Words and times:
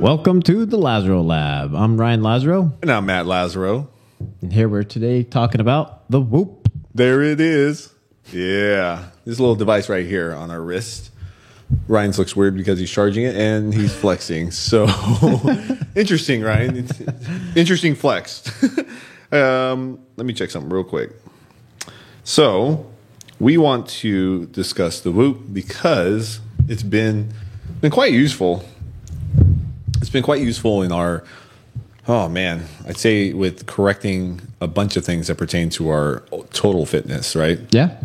Welcome 0.00 0.42
to 0.42 0.64
the 0.66 0.76
Lazaro 0.78 1.22
Lab. 1.22 1.74
I'm 1.74 1.98
Ryan 2.00 2.22
Lazaro, 2.22 2.72
And 2.82 2.90
I'm 2.90 3.06
Matt 3.06 3.26
Lazaro. 3.26 3.88
and 4.42 4.52
here 4.52 4.68
we're 4.68 4.82
today 4.82 5.22
talking 5.22 5.60
about 5.60 6.08
the 6.10 6.20
Whoop. 6.20 6.68
There 6.94 7.22
it 7.22 7.40
is. 7.40 7.92
Yeah. 8.32 9.04
This 9.24 9.38
little 9.40 9.54
device 9.56 9.88
right 9.88 10.06
here 10.06 10.32
on 10.34 10.50
our 10.50 10.60
wrist. 10.60 11.10
Ryan's 11.88 12.18
looks 12.18 12.36
weird 12.36 12.56
because 12.56 12.78
he's 12.78 12.90
charging 12.90 13.24
it 13.24 13.34
and 13.36 13.72
he's 13.74 13.94
flexing. 13.94 14.50
So 14.50 14.84
interesting, 15.96 16.42
Ryan. 16.42 16.76
It's- 16.84 17.56
interesting 17.56 17.94
flex. 17.94 18.42
um, 19.34 19.98
let 20.16 20.26
me 20.26 20.32
check 20.32 20.50
something 20.50 20.70
real 20.70 20.84
quick. 20.84 21.10
So 22.24 22.90
we 23.38 23.58
want 23.58 23.88
to 23.88 24.46
discuss 24.46 25.00
the 25.00 25.10
Whoop 25.10 25.52
because 25.52 26.40
it's 26.68 26.82
been 26.82 27.32
been 27.80 27.90
quite 27.90 28.12
useful. 28.12 28.64
It's 29.98 30.10
been 30.10 30.22
quite 30.22 30.40
useful 30.40 30.82
in 30.82 30.92
our 30.92 31.24
Oh 32.06 32.28
man, 32.28 32.64
I'd 32.86 32.98
say 32.98 33.32
with 33.32 33.66
correcting 33.66 34.42
a 34.60 34.66
bunch 34.66 34.96
of 34.96 35.04
things 35.06 35.28
that 35.28 35.36
pertain 35.36 35.70
to 35.70 35.88
our 35.88 36.22
total 36.52 36.84
fitness, 36.84 37.34
right? 37.34 37.58
Yeah, 37.70 37.96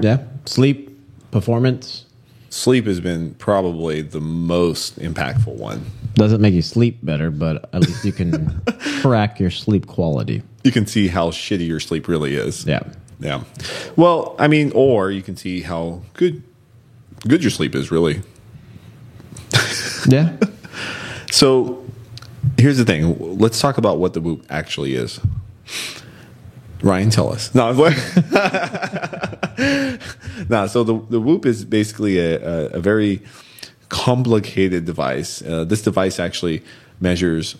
yeah. 0.00 0.24
Sleep, 0.44 0.90
performance. 1.30 2.04
Sleep 2.54 2.86
has 2.86 3.00
been 3.00 3.34
probably 3.34 4.00
the 4.00 4.20
most 4.20 4.96
impactful 5.00 5.56
one. 5.56 5.84
Doesn't 6.14 6.40
make 6.40 6.54
you 6.54 6.62
sleep 6.62 6.98
better, 7.02 7.32
but 7.32 7.68
at 7.74 7.80
least 7.80 8.04
you 8.04 8.12
can 8.12 8.62
track 9.00 9.40
your 9.40 9.50
sleep 9.50 9.88
quality. 9.88 10.40
You 10.62 10.70
can 10.70 10.86
see 10.86 11.08
how 11.08 11.30
shitty 11.30 11.66
your 11.66 11.80
sleep 11.80 12.06
really 12.06 12.36
is. 12.36 12.64
Yeah. 12.64 12.84
Yeah. 13.18 13.42
Well, 13.96 14.36
I 14.38 14.46
mean, 14.46 14.70
or 14.72 15.10
you 15.10 15.20
can 15.20 15.36
see 15.36 15.62
how 15.62 16.02
good 16.12 16.44
good 17.26 17.42
your 17.42 17.50
sleep 17.50 17.74
is 17.74 17.90
really. 17.90 18.22
Yeah. 20.06 20.36
So 21.32 21.84
here's 22.56 22.78
the 22.78 22.84
thing. 22.84 23.38
Let's 23.38 23.60
talk 23.60 23.76
about 23.76 23.98
what 23.98 24.14
the 24.14 24.20
Whoop 24.20 24.46
actually 24.48 24.94
is. 24.94 25.18
Ryan, 26.80 27.10
tell 27.10 27.32
us. 27.32 27.52
No, 27.56 27.72
No. 30.48 30.66
So 30.66 30.84
the 30.84 30.98
the 31.10 31.20
Whoop 31.20 31.46
is 31.46 31.64
basically 31.64 32.18
a, 32.18 32.36
a, 32.40 32.66
a 32.76 32.80
very 32.80 33.22
complicated 33.88 34.84
device. 34.84 35.42
Uh, 35.42 35.64
this 35.64 35.82
device 35.82 36.18
actually 36.18 36.62
measures 37.00 37.56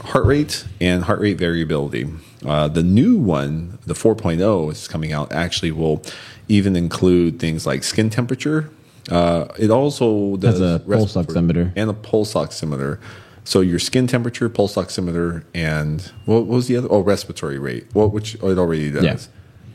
heart 0.00 0.26
rate 0.26 0.64
and 0.80 1.04
heart 1.04 1.20
rate 1.20 1.38
variability. 1.38 2.06
Uh, 2.44 2.68
the 2.68 2.82
new 2.82 3.16
one, 3.16 3.78
the 3.86 3.94
4.0, 3.94 4.70
is 4.70 4.86
coming 4.86 5.12
out. 5.12 5.32
Actually, 5.32 5.70
will 5.72 6.02
even 6.48 6.76
include 6.76 7.40
things 7.40 7.66
like 7.66 7.82
skin 7.82 8.10
temperature. 8.10 8.70
Uh, 9.10 9.46
it 9.58 9.70
also 9.70 10.36
does 10.36 10.60
Has 10.60 10.74
a 10.74 10.78
pulse 10.80 11.14
oximeter. 11.14 11.72
and 11.76 11.90
a 11.90 11.94
pulse 11.94 12.34
oximeter. 12.34 12.98
So 13.44 13.60
your 13.60 13.78
skin 13.78 14.06
temperature, 14.06 14.48
pulse 14.48 14.76
oximeter, 14.76 15.44
and 15.54 16.00
what, 16.24 16.40
what 16.46 16.56
was 16.56 16.66
the 16.68 16.76
other? 16.76 16.88
Oh, 16.90 17.00
respiratory 17.00 17.58
rate. 17.58 17.86
What 17.92 18.12
which 18.12 18.34
it 18.36 18.42
already 18.42 18.90
does. 18.90 19.04
Yeah. 19.04 19.18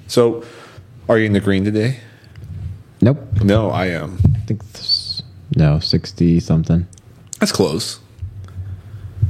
So, 0.07 0.43
are 1.07 1.19
you 1.19 1.25
in 1.25 1.33
the 1.33 1.39
green 1.39 1.63
today? 1.63 1.99
Nope. 3.01 3.19
No, 3.43 3.69
I 3.69 3.87
am. 3.87 4.17
I 4.35 4.39
think 4.39 4.63
this, 4.73 5.21
no, 5.55 5.79
sixty 5.79 6.39
something. 6.39 6.87
That's 7.39 7.51
close. 7.51 7.99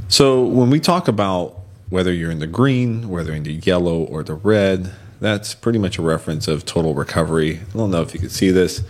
So 0.08 0.44
when 0.44 0.70
we 0.70 0.80
talk 0.80 1.06
about 1.08 1.56
whether 1.88 2.12
you're 2.12 2.30
in 2.30 2.40
the 2.40 2.46
green, 2.46 3.08
whether 3.08 3.32
in 3.32 3.44
the 3.44 3.52
yellow 3.54 4.02
or 4.02 4.22
the 4.24 4.34
red, 4.34 4.92
that's 5.20 5.54
pretty 5.54 5.78
much 5.78 5.98
a 5.98 6.02
reference 6.02 6.48
of 6.48 6.64
total 6.64 6.94
recovery. 6.94 7.60
I 7.74 7.76
don't 7.76 7.90
know 7.90 8.02
if 8.02 8.12
you 8.14 8.20
can 8.20 8.30
see 8.30 8.50
this. 8.50 8.82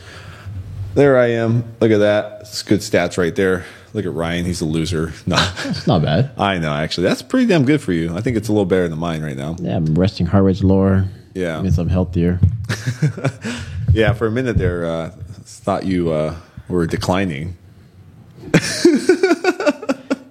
There 0.95 1.19
I 1.19 1.27
am. 1.29 1.65
Look 1.81 1.91
at 1.91 1.99
that. 1.99 2.41
It's 2.41 2.63
good 2.63 2.81
stats 2.81 3.17
right 3.19 3.35
there. 3.37 3.65
Look 3.93 4.07
at 4.07 4.13
Ryan. 4.13 4.45
He's 4.45 4.61
a 4.61 4.65
loser. 4.65 5.13
No, 5.27 5.37
It's 5.65 5.87
not 5.87 6.03
bad. 6.03 6.31
I 6.39 6.59
know. 6.59 6.73
Actually, 6.73 7.09
that's 7.09 7.23
pretty 7.23 7.47
damn 7.47 7.65
good 7.65 7.81
for 7.83 7.93
you. 7.93 8.17
I 8.17 8.21
think 8.23 8.37
it's 8.37 8.49
a 8.49 8.53
little 8.53 8.65
better 8.65 8.89
than 8.89 8.99
mine 8.99 9.23
right 9.23 9.37
now. 9.37 9.57
Yeah, 9.61 9.77
I'm 9.77 9.95
resting 9.95 10.27
heart 10.27 10.45
rate's 10.45 10.63
lower. 10.65 11.07
Yeah. 11.35 11.61
means 11.63 11.79
I'm 11.79 11.89
healthier. 11.89 12.41
Yeah. 13.93 14.13
For 14.13 14.27
a 14.27 14.31
minute 14.31 14.57
there, 14.57 14.85
uh, 14.85 15.11
thought 15.45 15.85
you 15.85 16.11
uh, 16.11 16.37
were 16.69 16.87
declining. 16.87 17.57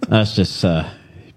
That's 0.09 0.35
just 0.35 0.65
uh, 0.65 0.89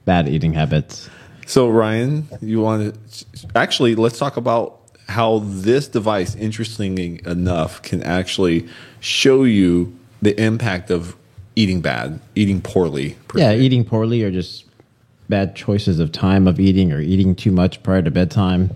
bad 0.04 0.28
eating 0.28 0.54
habits. 0.54 1.10
So 1.46 1.68
Ryan, 1.68 2.28
you 2.40 2.60
want 2.60 2.94
to 2.94 3.26
actually 3.54 3.94
let's 3.94 4.18
talk 4.18 4.36
about 4.36 4.78
how 5.08 5.40
this 5.44 5.88
device, 5.88 6.34
interestingly 6.34 7.20
enough, 7.26 7.82
can 7.82 8.02
actually 8.02 8.66
show 9.00 9.44
you 9.44 9.94
the 10.22 10.40
impact 10.40 10.90
of 10.90 11.16
eating 11.56 11.82
bad, 11.82 12.20
eating 12.34 12.62
poorly. 12.62 13.16
Yeah, 13.34 13.52
eating 13.52 13.84
poorly 13.84 14.22
or 14.22 14.30
just 14.30 14.64
bad 15.28 15.54
choices 15.54 15.98
of 15.98 16.12
time 16.12 16.48
of 16.48 16.58
eating 16.58 16.92
or 16.92 17.00
eating 17.00 17.34
too 17.34 17.50
much 17.50 17.82
prior 17.82 18.00
to 18.02 18.10
bedtime. 18.10 18.70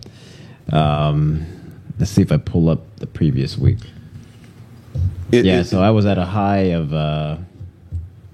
Um, 0.72 1.46
let's 1.98 2.10
see 2.10 2.22
if 2.22 2.30
I 2.32 2.36
pull 2.36 2.68
up 2.68 2.80
the 2.96 3.06
previous 3.06 3.56
week. 3.58 3.78
It- 5.32 5.44
Yeah, 5.44 5.60
it- 5.60 5.64
so 5.64 5.82
I 5.82 5.90
was 5.90 6.06
at 6.06 6.18
a 6.18 6.24
high 6.24 6.72
of. 6.72 6.92
Uh, 6.92 7.36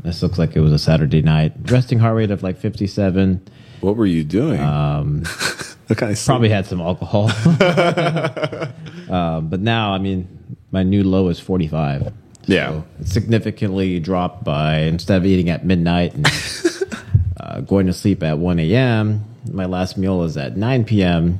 this 0.03 0.23
looks 0.23 0.39
like 0.39 0.57
it 0.57 0.61
was 0.61 0.73
a 0.73 0.79
Saturday 0.79 1.23
night. 1.23 1.53
Resting 1.67 1.99
heart 2.01 2.17
rate 2.17 2.31
of 2.33 2.43
like 2.43 2.59
57. 2.59 3.41
what 3.81 3.97
were 3.97 4.07
you 4.07 4.25
doing? 4.25 4.61
Um, 4.61 5.23
what 5.87 5.99
kind 5.99 6.13
of? 6.13 6.25
Probably 6.25 6.49
had 6.49 6.67
some 6.67 6.81
alcohol. 6.81 7.31
um, 9.11 9.49
but 9.49 9.61
now, 9.61 9.93
I 9.93 9.99
mean, 9.99 10.27
my 10.71 10.83
new 10.83 11.05
low 11.05 11.29
is 11.29 11.39
45. 11.41 12.13
Yeah. 12.47 12.83
significantly 13.05 14.01
dropped 14.01 14.43
by 14.43 14.79
instead 14.79 15.17
of 15.19 15.25
eating 15.25 15.49
at 15.49 15.65
midnight 15.65 16.13
and 16.15 16.27
uh, 17.41 17.61
going 17.61 17.87
to 17.87 17.93
sleep 17.93 18.23
at 18.25 18.39
1 18.39 18.59
a.m., 18.59 19.25
my 19.53 19.67
last 19.67 19.97
meal 19.97 20.25
is 20.25 20.37
at 20.37 20.57
9 20.57 20.85
p.m., 20.85 21.39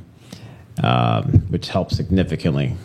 um, 0.81 1.23
which 1.49 1.69
helps 1.69 1.95
significantly 1.95 2.75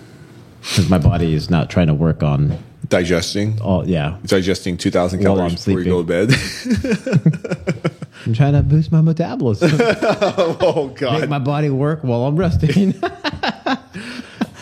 because 0.60 0.88
my 0.91 0.99
body 0.99 1.34
is 1.34 1.49
not 1.49 1.71
trying 1.71 1.87
to 1.87 1.94
work 1.94 2.22
on 2.22 2.59
digesting, 2.88 3.60
all. 3.60 3.88
Yeah, 3.88 4.19
digesting 4.25 4.76
two 4.76 4.91
thousand 4.91 5.22
calories 5.22 5.53
I'm 5.66 5.75
before 5.75 5.81
you 5.81 5.84
go 5.84 6.03
to 6.03 6.26
bed. 6.26 7.93
I'm 8.26 8.34
trying 8.34 8.53
to 8.54 8.62
boost 8.62 8.91
my 8.93 9.00
metabolism, 9.00 9.71
oh 9.81 10.93
god, 10.99 11.21
make 11.21 11.31
my 11.31 11.38
body 11.38 11.71
work 11.71 12.00
while 12.03 12.25
I'm 12.26 12.37
resting. 12.37 12.94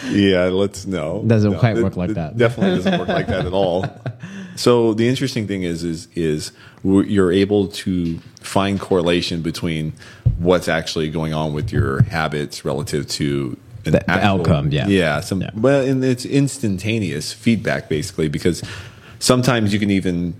Yeah, 0.08 0.44
let's 0.44 0.86
no. 0.86 1.24
Doesn't 1.26 1.52
No, 1.52 1.58
quite 1.58 1.76
it- 1.76 1.82
work 1.82 1.96
like 1.96 2.10
that. 2.10 2.36
Definitely 2.36 2.76
doesn't 2.76 2.98
work 2.98 3.08
like 3.08 3.26
that 3.26 3.44
at 3.46 3.52
all. 3.52 3.84
So 4.54 4.94
the 4.94 5.08
interesting 5.08 5.46
thing 5.46 5.64
is, 5.64 5.84
is, 5.84 6.08
is 6.14 6.52
you're 6.84 7.32
able 7.32 7.68
to 7.68 8.18
find 8.40 8.80
correlation 8.80 9.42
between 9.42 9.92
what's 10.38 10.68
actually 10.68 11.08
going 11.10 11.32
on 11.34 11.52
with 11.52 11.72
your 11.72 12.02
habits 12.02 12.64
relative 12.64 13.06
to 13.08 13.56
an 13.84 13.92
The- 13.92 13.98
the 14.00 14.10
outcome, 14.10 14.70
yeah. 14.72 14.86
yeah. 14.88 15.20
Some 15.20 15.40
Yeah. 15.42 15.50
well, 15.54 15.80
and 15.84 16.04
it's 16.04 16.24
instantaneous 16.24 17.32
feedback 17.32 17.88
basically 17.88 18.28
because 18.28 18.62
sometimes 19.18 19.72
you 19.72 19.78
can 19.78 19.90
even 19.90 20.34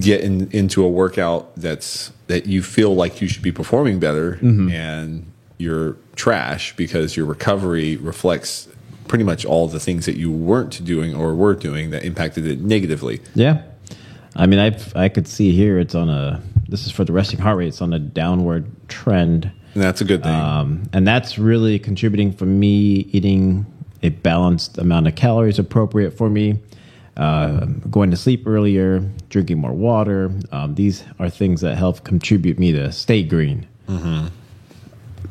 get 0.00 0.20
in, 0.22 0.48
into 0.52 0.84
a 0.84 0.88
workout 0.88 1.50
that's 1.56 2.12
that 2.28 2.46
you 2.46 2.62
feel 2.62 2.94
like 2.94 3.20
you 3.20 3.28
should 3.28 3.42
be 3.42 3.52
performing 3.52 3.98
better 3.98 4.32
Mm-hmm. 4.42 4.70
and 4.70 5.26
you're 5.58 5.96
trash 6.16 6.74
because 6.76 7.16
your 7.16 7.26
recovery 7.26 7.96
reflects 7.96 8.68
pretty 9.08 9.24
much 9.24 9.44
all 9.44 9.66
the 9.68 9.80
things 9.80 10.06
that 10.06 10.16
you 10.16 10.30
weren't 10.30 10.82
doing 10.84 11.14
or 11.14 11.34
were 11.34 11.54
doing 11.54 11.90
that 11.90 12.04
impacted 12.04 12.46
it 12.46 12.60
negatively. 12.60 13.20
Yeah, 13.34 13.62
I 14.36 14.46
mean, 14.46 14.58
I 14.60 14.76
I 14.94 15.08
could 15.08 15.26
see 15.28 15.50
here 15.52 15.78
it's 15.78 15.94
on 15.94 16.08
a. 16.08 16.40
This 16.70 16.86
is 16.86 16.92
for 16.92 17.04
the 17.04 17.12
resting 17.12 17.40
heart 17.40 17.58
rate. 17.58 17.68
It's 17.68 17.82
on 17.82 17.92
a 17.92 17.98
downward 17.98 18.66
trend, 18.88 19.50
And 19.74 19.82
that's 19.82 20.00
a 20.00 20.04
good 20.04 20.22
thing. 20.22 20.32
um, 20.32 20.82
and 20.92 21.06
that's 21.06 21.38
really 21.38 21.78
contributing 21.78 22.32
for 22.32 22.46
me 22.46 23.08
eating 23.12 23.66
a 24.02 24.08
balanced 24.10 24.78
amount 24.78 25.06
of 25.08 25.14
calories 25.14 25.58
appropriate 25.58 26.12
for 26.12 26.30
me. 26.30 26.58
Uh, 27.16 27.66
going 27.90 28.10
to 28.10 28.16
sleep 28.16 28.46
earlier, 28.46 29.00
drinking 29.28 29.58
more 29.58 29.72
water. 29.72 30.30
Um, 30.52 30.74
these 30.76 31.04
are 31.18 31.28
things 31.28 31.60
that 31.60 31.76
help 31.76 32.02
contribute 32.04 32.58
me 32.58 32.72
to 32.72 32.92
stay 32.92 33.22
green. 33.22 33.66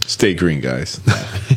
Stay 0.06 0.34
green, 0.34 0.60
guys. 0.60 1.00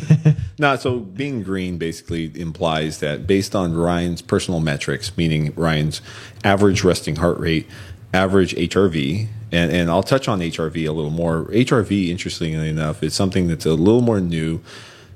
no, 0.59 0.75
so 0.75 0.99
being 0.99 1.43
green 1.43 1.77
basically 1.77 2.31
implies 2.39 2.99
that 2.99 3.25
based 3.27 3.55
on 3.55 3.73
Ryan's 3.75 4.21
personal 4.21 4.59
metrics, 4.59 5.15
meaning 5.17 5.53
Ryan's 5.55 6.01
average 6.43 6.83
resting 6.83 7.15
heart 7.17 7.39
rate, 7.39 7.67
average 8.13 8.55
HRV, 8.55 9.27
and, 9.51 9.71
and 9.71 9.89
I'll 9.89 10.03
touch 10.03 10.27
on 10.27 10.39
HRV 10.39 10.87
a 10.87 10.91
little 10.91 11.11
more. 11.11 11.45
HRV, 11.45 12.09
interestingly 12.09 12.69
enough, 12.69 13.03
is 13.03 13.13
something 13.13 13.47
that's 13.47 13.65
a 13.65 13.73
little 13.73 14.01
more 14.01 14.21
new 14.21 14.61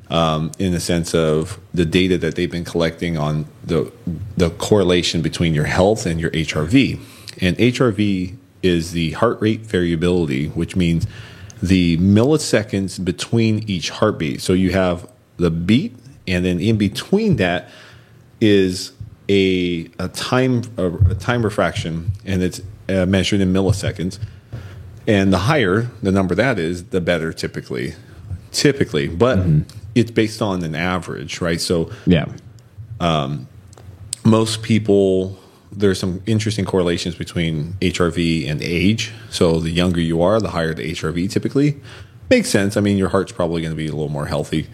um, 0.10 0.52
in 0.58 0.72
the 0.72 0.80
sense 0.80 1.14
of 1.14 1.60
the 1.74 1.86
data 1.86 2.18
that 2.18 2.36
they've 2.36 2.52
been 2.52 2.66
collecting 2.66 3.18
on 3.18 3.46
the 3.64 3.92
the 4.38 4.50
correlation 4.52 5.22
between 5.22 5.54
your 5.54 5.66
health 5.66 6.06
and 6.06 6.20
your 6.20 6.32
HRV. 6.32 7.00
And 7.42 7.58
HRV 7.58 8.36
is 8.64 8.92
the 8.92 9.12
heart 9.12 9.40
rate 9.42 9.62
variability, 9.62 10.48
which 10.48 10.76
means 10.76 11.06
the 11.62 11.98
milliseconds 11.98 13.04
between 13.04 13.64
each 13.70 13.90
heartbeat. 13.90 14.42
So 14.42 14.54
you 14.54 14.72
have 14.72 15.12
the 15.38 15.52
beat, 15.52 15.96
and 16.28 16.46
then 16.46 16.60
in 16.60 16.78
between 16.78 17.36
that 17.38 17.70
is 18.40 18.94
a, 19.30 19.90
a 20.00 20.08
time 20.08 20.62
a, 20.78 20.88
a 21.12 21.16
time 21.16 21.44
refraction, 21.44 22.12
and 22.26 22.42
it's 22.42 22.62
uh, 22.90 23.06
measured 23.06 23.42
in 23.42 23.54
milliseconds. 23.54 24.20
And 25.08 25.32
the 25.32 25.40
higher 25.40 25.88
the 26.04 26.12
number 26.12 26.36
that 26.36 26.60
is, 26.60 26.86
the 26.86 27.02
better 27.02 27.32
typically. 27.34 27.94
Typically, 28.52 29.08
but 29.08 29.40
it's 29.96 30.12
based 30.12 30.42
on 30.42 30.64
an 30.64 30.76
average, 30.76 31.42
right? 31.42 31.62
So 31.62 31.92
Yeah. 32.06 32.26
most 34.26 34.62
people 34.64 35.38
there's 35.72 36.00
some 36.00 36.22
interesting 36.26 36.66
correlations 36.66 37.14
between 37.16 37.74
HRV 37.82 38.50
and 38.50 38.62
age. 38.64 39.12
So 39.30 39.60
the 39.60 39.70
younger 39.70 40.02
you 40.02 40.22
are, 40.22 40.40
the 40.40 40.50
higher 40.50 40.74
the 40.74 40.84
HRV 40.92 41.30
typically. 41.30 41.78
Makes 42.30 42.50
sense. 42.50 42.76
I 42.78 42.82
mean, 42.82 42.98
your 42.98 43.10
heart's 43.10 43.32
probably 43.32 43.62
going 43.62 43.72
to 43.74 43.78
be 43.78 43.88
a 43.88 43.92
little 43.92 44.10
more 44.10 44.26
healthy. 44.26 44.68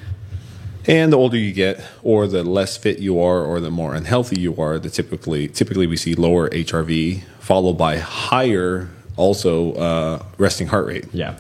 And 0.86 1.14
the 1.14 1.18
older 1.18 1.38
you 1.38 1.54
get, 1.54 1.84
or 2.04 2.28
the 2.28 2.44
less 2.44 2.76
fit 2.76 3.00
you 3.00 3.20
are, 3.20 3.42
or 3.42 3.60
the 3.60 3.72
more 3.72 3.96
unhealthy 3.96 4.40
you 4.40 4.56
are, 4.58 4.80
the 4.80 4.90
typically 4.90 5.48
typically 5.48 5.88
we 5.88 5.96
see 5.96 6.14
lower 6.14 6.50
HRV 6.50 7.24
followed 7.40 7.74
by 7.74 7.98
higher 7.98 8.90
also 9.16 9.74
uh, 9.74 10.24
resting 10.38 10.68
heart 10.68 10.88
rate. 10.88 11.06
Yeah. 11.14 11.38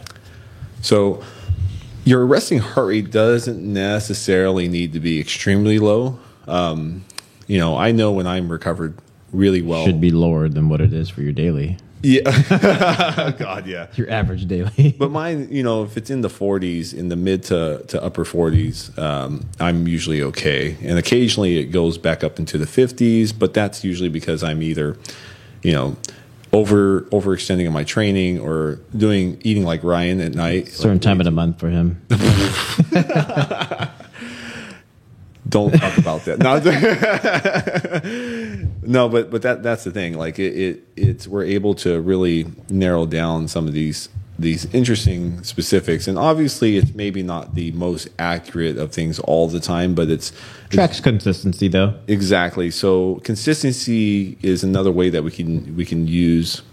So 0.81 1.24
your 2.06 2.25
resting 2.25 2.60
heart 2.60 2.88
rate 2.88 3.12
doesn't 3.12 3.62
necessarily 3.62 4.68
need 4.68 4.94
to 4.94 5.00
be 5.00 5.19
extremely 5.19 5.80
low. 5.80 6.19
Um, 6.48 7.06
you 7.48 7.57
know, 7.57 7.78
I 7.78 7.92
know 7.92 8.12
when 8.12 8.28
I'm 8.28 8.51
recovered 8.51 8.98
really 9.31 9.62
well. 9.62 9.86
Should 9.86 10.01
be 10.01 10.12
lower 10.12 10.48
than 10.50 10.69
what 10.69 10.81
it 10.81 10.94
is 10.94 11.10
for 11.10 11.22
your 11.22 11.31
daily, 11.31 11.78
Yeah. 12.03 13.31
God, 13.39 13.65
yeah. 13.65 13.88
your 13.95 14.09
average 14.09 14.45
daily. 14.45 14.95
But 14.97 15.09
mine, 15.09 15.47
you 15.50 15.63
know, 15.63 15.83
if 15.83 15.97
it's 15.97 16.09
in 16.09 16.21
the 16.21 16.27
40s, 16.27 16.94
in 16.94 17.09
the 17.09 17.15
mid 17.15 17.44
to, 17.44 17.83
to 17.88 18.03
upper 18.03 18.25
40s, 18.25 18.97
um, 19.00 19.47
I'm 19.59 19.88
usually 19.88 20.21
okay. 20.21 20.77
And 20.83 21.00
occasionally 21.00 21.57
it 21.57 21.65
goes 21.65 21.97
back 21.97 22.23
up 22.23 22.38
into 22.39 22.57
the 22.57 22.65
50s, 22.65 23.38
but 23.38 23.53
that's 23.53 23.83
usually 23.83 24.09
because 24.09 24.44
I'm 24.44 24.61
either, 24.61 24.97
you 25.63 25.71
know, 25.71 25.95
over 26.51 27.01
overextending 27.03 27.65
in 27.65 27.73
my 27.73 27.83
training 27.83 28.39
or 28.39 28.79
doing 28.95 29.41
eating 29.44 29.63
like 29.63 29.83
Ryan 29.83 30.21
at 30.21 30.35
night. 30.35 30.67
Certain 30.67 30.99
time 30.99 31.19
of 31.19 31.25
the 31.25 31.31
month 31.31 31.59
for 31.59 31.69
him. 31.69 31.99
Don't 35.53 35.71
talk 35.71 35.97
about 35.97 36.25
that. 36.25 36.39
No, 36.39 36.57
no, 38.81 39.07
but 39.09 39.29
but 39.31 39.41
that 39.44 39.63
that's 39.63 39.83
the 39.83 39.91
thing. 39.91 40.17
Like 40.17 40.39
it, 40.39 40.53
it 40.57 40.83
it's 40.95 41.27
we're 41.27 41.44
able 41.45 41.75
to 41.75 42.01
really 42.01 42.47
narrow 42.69 43.05
down 43.05 43.47
some 43.47 43.67
of 43.67 43.73
these 43.73 44.09
these 44.39 44.65
interesting 44.73 45.44
specifics, 45.44 46.07
and 46.07 46.17
obviously 46.17 46.75
it's 46.77 46.94
maybe 46.95 47.21
not 47.21 47.53
the 47.53 47.71
most 47.73 48.07
accurate 48.17 48.77
of 48.77 48.91
things 48.91 49.19
all 49.19 49.47
the 49.47 49.59
time, 49.59 49.94
but 49.94 50.09
it's 50.09 50.31
Tracks 50.69 51.00
consistency 51.00 51.67
though. 51.67 51.94
exactly 52.07 52.71
so. 52.71 53.21
Consistency 53.23 54.38
is 54.41 54.63
another 54.63 54.91
way 54.91 55.09
that 55.11 55.23
we 55.23 55.31
can 55.31 55.75
we 55.75 55.85
can 55.85 56.07
use 56.07 56.63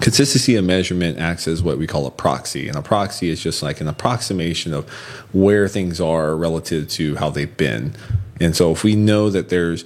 consistency 0.00 0.56
of 0.56 0.64
measurement 0.64 1.18
acts 1.18 1.46
as 1.46 1.62
what 1.62 1.78
we 1.78 1.86
call 1.86 2.06
a 2.06 2.10
proxy 2.10 2.68
and 2.68 2.76
a 2.76 2.82
proxy 2.82 3.28
is 3.28 3.42
just 3.42 3.62
like 3.62 3.80
an 3.80 3.88
approximation 3.88 4.72
of 4.72 4.88
where 5.32 5.68
things 5.68 6.00
are 6.00 6.36
relative 6.36 6.88
to 6.88 7.16
how 7.16 7.30
they've 7.30 7.56
been. 7.56 7.94
And 8.40 8.56
so 8.56 8.72
if 8.72 8.82
we 8.82 8.96
know 8.96 9.30
that 9.30 9.48
there's 9.48 9.84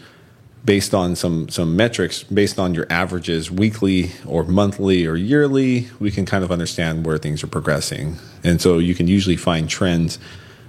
based 0.65 0.95
on 0.95 1.15
some 1.15 1.49
some 1.51 1.77
metrics 1.77 2.23
based 2.23 2.59
on 2.59 2.73
your 2.73 2.87
averages 2.89 3.51
weekly 3.51 4.13
or 4.25 4.45
monthly 4.45 5.05
or 5.07 5.15
yearly 5.15 5.89
we 6.01 6.11
can 6.11 6.25
kind 6.25 6.43
of 6.43 6.51
understand 6.51 7.05
where 7.05 7.19
things 7.19 7.43
are 7.45 7.49
progressing. 7.49 8.17
And 8.43 8.63
so 8.63 8.79
you 8.79 8.95
can 8.95 9.07
usually 9.07 9.37
find 9.37 9.69
trends 9.69 10.19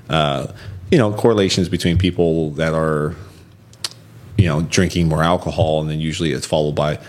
uh, 0.09 0.47
you 0.91 0.97
know 0.97 1.13
correlations 1.13 1.69
between 1.69 1.97
people 1.97 2.51
that 2.51 2.73
are 2.73 3.15
you 4.37 4.47
know, 4.47 4.61
drinking 4.63 5.07
more 5.07 5.23
alcohol, 5.23 5.81
and 5.81 5.89
then 5.89 5.99
usually 5.99 6.31
it's 6.31 6.45
followed 6.45 6.75
by 6.75 6.99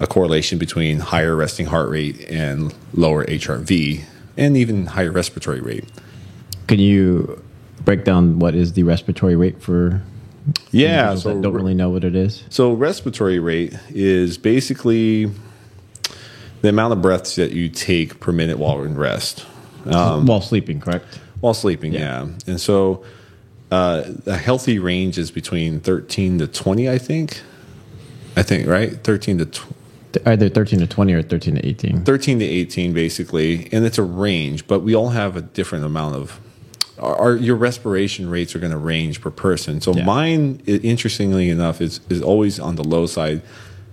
a 0.00 0.06
correlation 0.06 0.58
between 0.58 0.98
higher 0.98 1.36
resting 1.36 1.66
heart 1.66 1.90
rate 1.90 2.28
and 2.30 2.74
lower 2.94 3.24
HRV, 3.26 4.02
and 4.36 4.56
even 4.56 4.86
higher 4.86 5.12
respiratory 5.12 5.60
rate. 5.60 5.84
Can 6.66 6.78
you 6.78 7.42
break 7.84 8.04
down 8.04 8.38
what 8.38 8.54
is 8.54 8.72
the 8.72 8.82
respiratory 8.82 9.36
rate 9.36 9.62
for 9.62 10.02
Yeah, 10.70 11.14
that 11.14 11.42
don't 11.42 11.52
really 11.52 11.74
know 11.74 11.90
what 11.90 12.02
it 12.02 12.16
is? 12.16 12.44
So 12.48 12.72
respiratory 12.72 13.38
rate 13.38 13.74
is 13.90 14.38
basically 14.38 15.30
the 16.62 16.68
amount 16.68 16.92
of 16.92 17.02
breaths 17.02 17.36
that 17.36 17.52
you 17.52 17.68
take 17.68 18.20
per 18.20 18.32
minute 18.32 18.58
while 18.58 18.82
in 18.82 18.96
rest. 18.96 19.40
While 19.84 20.40
sleeping, 20.40 20.80
correct? 20.80 21.18
While 21.40 21.54
sleeping, 21.54 21.92
yeah. 21.92 22.28
And 22.46 22.60
so 22.60 23.04
uh, 23.70 24.04
a 24.26 24.36
healthy 24.36 24.78
range 24.78 25.18
is 25.18 25.30
between 25.30 25.80
13 25.80 26.38
to 26.38 26.46
20, 26.46 26.88
I 26.88 26.98
think. 26.98 27.42
I 28.36 28.42
think, 28.42 28.66
right? 28.66 29.02
13 29.02 29.38
to 29.38 29.46
tw- 29.46 29.74
Either 30.26 30.48
13 30.48 30.80
to 30.80 30.86
20 30.86 31.12
or 31.12 31.22
13 31.22 31.54
to 31.56 31.66
18. 31.66 32.04
13 32.04 32.38
to 32.40 32.44
18 32.44 32.92
basically 32.92 33.68
and 33.72 33.84
it's 33.84 33.98
a 33.98 34.02
range 34.02 34.66
but 34.66 34.80
we 34.80 34.94
all 34.94 35.10
have 35.10 35.36
a 35.36 35.42
different 35.42 35.84
amount 35.84 36.14
of 36.16 36.40
our, 36.98 37.16
our 37.16 37.36
your 37.36 37.56
respiration 37.56 38.28
rates 38.28 38.54
are 38.54 38.58
going 38.58 38.72
to 38.72 38.78
range 38.78 39.20
per 39.20 39.30
person 39.30 39.80
so 39.80 39.94
Yeah. 39.94 40.04
mine 40.04 40.60
interestingly 40.66 41.48
enough 41.50 41.80
is 41.80 42.00
is 42.08 42.20
always 42.22 42.58
on 42.58 42.76
the 42.76 42.84
low 42.84 43.06
side 43.06 43.42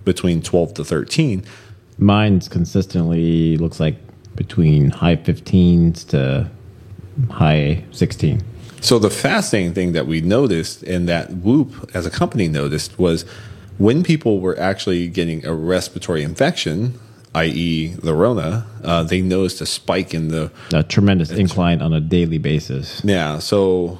between 0.04 0.42
12 0.42 0.74
to 0.74 0.84
13 0.84 1.44
Mine's 1.98 2.48
consistently 2.48 3.56
looks 3.56 3.80
like 3.80 3.96
between 4.36 4.90
high 4.90 5.16
15s 5.16 6.06
to 6.08 6.48
high 7.30 7.84
16. 7.90 8.40
so 8.80 8.98
the 8.98 9.10
fascinating 9.10 9.74
thing 9.74 9.92
that 9.92 10.06
we 10.06 10.20
noticed 10.20 10.82
and 10.84 11.08
that 11.08 11.30
whoop 11.32 11.90
as 11.94 12.06
a 12.06 12.10
company 12.10 12.48
noticed 12.48 12.98
was 12.98 13.24
when 13.78 14.02
people 14.02 14.40
were 14.40 14.58
actually 14.58 15.08
getting 15.08 15.44
a 15.46 15.54
respiratory 15.54 16.22
infection 16.22 16.98
i.e. 17.34 17.88
the 18.02 18.14
rona 18.14 18.66
uh, 18.84 19.02
they 19.02 19.20
noticed 19.20 19.60
a 19.60 19.66
spike 19.66 20.14
in 20.14 20.28
the 20.28 20.50
A 20.72 20.82
tremendous 20.82 21.30
incline 21.30 21.82
on 21.82 21.92
a 21.92 22.00
daily 22.00 22.38
basis. 22.38 23.02
Yeah, 23.04 23.38
so 23.38 23.98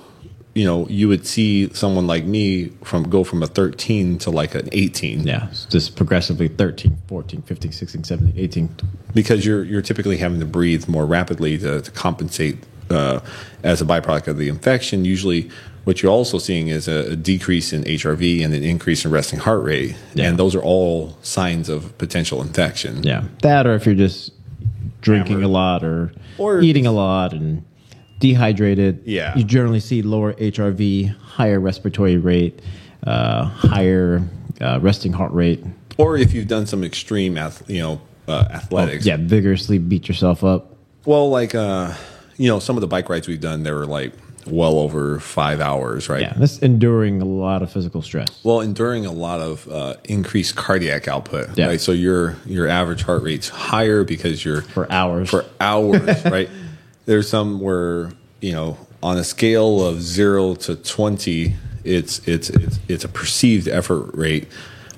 you 0.54 0.64
know, 0.64 0.88
you 0.88 1.06
would 1.06 1.24
see 1.24 1.72
someone 1.72 2.08
like 2.08 2.24
me 2.24 2.70
from 2.82 3.08
go 3.08 3.22
from 3.22 3.44
a 3.44 3.46
13 3.46 4.18
to 4.18 4.30
like 4.30 4.56
an 4.56 4.68
18 4.72 5.24
Yeah, 5.26 5.48
just 5.70 5.94
progressively 5.94 6.48
13, 6.48 6.98
14, 7.06 7.42
15, 7.42 7.70
16, 7.72 8.04
17, 8.04 8.34
18. 8.36 8.76
because 9.14 9.46
you're 9.46 9.62
you're 9.64 9.82
typically 9.82 10.16
having 10.16 10.40
to 10.40 10.46
breathe 10.46 10.88
more 10.88 11.06
rapidly 11.06 11.58
to, 11.58 11.80
to 11.82 11.90
compensate 11.92 12.56
uh, 12.90 13.20
as 13.62 13.80
a 13.80 13.84
byproduct 13.84 14.26
of 14.26 14.38
the 14.38 14.48
infection. 14.48 15.04
Usually, 15.04 15.50
what 15.88 16.02
you're 16.02 16.12
also 16.12 16.36
seeing 16.36 16.68
is 16.68 16.86
a, 16.86 17.12
a 17.12 17.16
decrease 17.16 17.72
in 17.72 17.82
HRV 17.84 18.44
and 18.44 18.52
an 18.52 18.62
increase 18.62 19.06
in 19.06 19.10
resting 19.10 19.38
heart 19.38 19.64
rate, 19.64 19.96
Yeah. 20.12 20.28
and 20.28 20.38
those 20.38 20.54
are 20.54 20.60
all 20.60 21.16
signs 21.22 21.70
of 21.70 21.96
potential 21.96 22.42
infection. 22.42 23.02
Yeah, 23.02 23.24
that 23.40 23.66
or 23.66 23.74
if 23.74 23.86
you're 23.86 23.94
just 23.94 24.32
drinking 25.00 25.36
Hammered. 25.40 25.44
a 25.46 25.48
lot 25.48 25.82
or, 25.84 26.12
Or- 26.36 26.60
eating 26.60 26.86
a 26.86 26.92
lot 26.92 27.32
and 27.32 27.64
dehydrated. 28.20 29.00
Yeah. 29.06 29.34
you 29.34 29.44
generally 29.44 29.80
see 29.80 30.02
lower 30.02 30.34
HRV, 30.34 31.16
higher 31.16 31.58
respiratory 31.58 32.18
rate, 32.18 32.60
uh, 33.06 33.44
higher 33.46 34.20
uh, 34.60 34.80
resting 34.82 35.14
heart 35.14 35.32
rate. 35.32 35.64
Or 35.96 36.18
if 36.18 36.34
you've 36.34 36.48
done 36.48 36.66
some 36.66 36.84
extreme, 36.84 37.38
ath- 37.38 37.62
you 37.66 37.80
know, 37.80 38.00
uh, 38.28 38.44
athletics. 38.50 39.06
Yeah, 39.06 39.16
vigorously 39.18 39.78
beat 39.78 40.06
yourself 40.06 40.44
up. 40.44 40.76
Well, 41.06 41.30
like 41.30 41.54
uh, 41.54 41.94
you 42.36 42.48
know, 42.48 42.58
some 42.58 42.76
of 42.76 42.82
the 42.82 42.86
bike 42.88 43.08
rides 43.08 43.26
we've 43.26 43.40
done, 43.40 43.62
they 43.62 43.72
were 43.72 43.86
like 43.86 44.12
well 44.50 44.78
over 44.78 45.18
five 45.20 45.60
hours, 45.60 46.08
right? 46.08 46.22
Yeah, 46.22 46.34
that's 46.36 46.58
enduring 46.58 47.20
a 47.22 47.24
lot 47.24 47.62
of 47.62 47.70
physical 47.72 48.02
stress. 48.02 48.28
Well, 48.44 48.60
enduring 48.60 49.06
a 49.06 49.12
lot 49.12 49.40
of 49.40 49.68
uh, 49.70 49.94
increased 50.04 50.56
cardiac 50.56 51.08
output, 51.08 51.56
Yeah. 51.56 51.66
right? 51.66 51.80
So 51.80 51.92
your 51.92 52.36
your 52.46 52.68
average 52.68 53.02
heart 53.02 53.22
rate's 53.22 53.48
higher 53.48 54.04
because 54.04 54.44
you're 54.44 54.62
For 54.62 54.90
hours. 54.92 55.30
for 55.30 55.44
hours, 55.60 56.24
right? 56.24 56.48
There's 57.06 57.28
some 57.28 57.60
where 57.60 58.10
you 58.40 58.52
know 58.52 58.76
on 59.02 59.16
a 59.18 59.24
scale 59.24 59.84
of 59.86 60.02
zero 60.02 60.54
to 60.56 60.76
twenty, 60.76 61.54
it's 61.84 62.26
it's 62.28 62.50
it's 62.50 62.78
it's 62.88 63.04
a 63.04 63.08
perceived 63.08 63.68
effort 63.68 64.10
rate. 64.14 64.48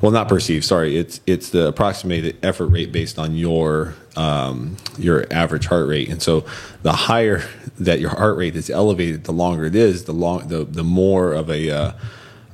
Well, 0.00 0.12
not 0.12 0.28
perceived. 0.28 0.64
Sorry, 0.64 0.97
it's 0.97 1.21
it's 1.26 1.50
the 1.50 1.66
approximated 1.69 2.38
effort 2.42 2.69
rate 2.69 2.90
based 2.90 3.19
on 3.19 3.35
your 3.35 3.95
um, 4.16 4.76
your 4.99 5.26
average 5.30 5.66
heart 5.66 5.87
rate, 5.88 6.09
and 6.09 6.23
so 6.23 6.45
the 6.83 6.92
higher 6.92 7.42
that 7.78 8.00
your 8.00 8.11
heart 8.11 8.37
rate 8.38 8.57
is 8.57 8.71
elevated, 8.71 9.25
the 9.25 9.33
longer 9.33 9.64
it 9.66 9.75
is, 9.75 10.04
the 10.04 10.12
long 10.12 10.49
the 10.49 10.64
the 10.64 10.85
more 10.85 11.33
of 11.35 11.50
a 11.50 11.71
uh, 11.71 11.92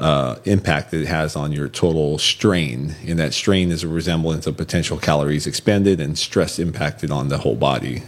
uh, 0.01 0.37
impact 0.45 0.91
that 0.91 1.01
it 1.03 1.07
has 1.07 1.37
on 1.37 1.53
your 1.53 1.69
total 1.69 2.19
strain, 2.19 2.97
and 3.07 3.17
that 3.21 3.33
strain 3.33 3.71
is 3.71 3.85
a 3.85 3.89
resemblance 3.89 4.49
of 4.49 4.57
potential 4.57 4.99
calories 4.99 5.47
expended 5.47 6.01
and 6.01 6.19
stress 6.19 6.59
impacted 6.59 7.13
on 7.13 7.29
the 7.29 7.39
whole 7.39 7.55
body. 7.57 8.03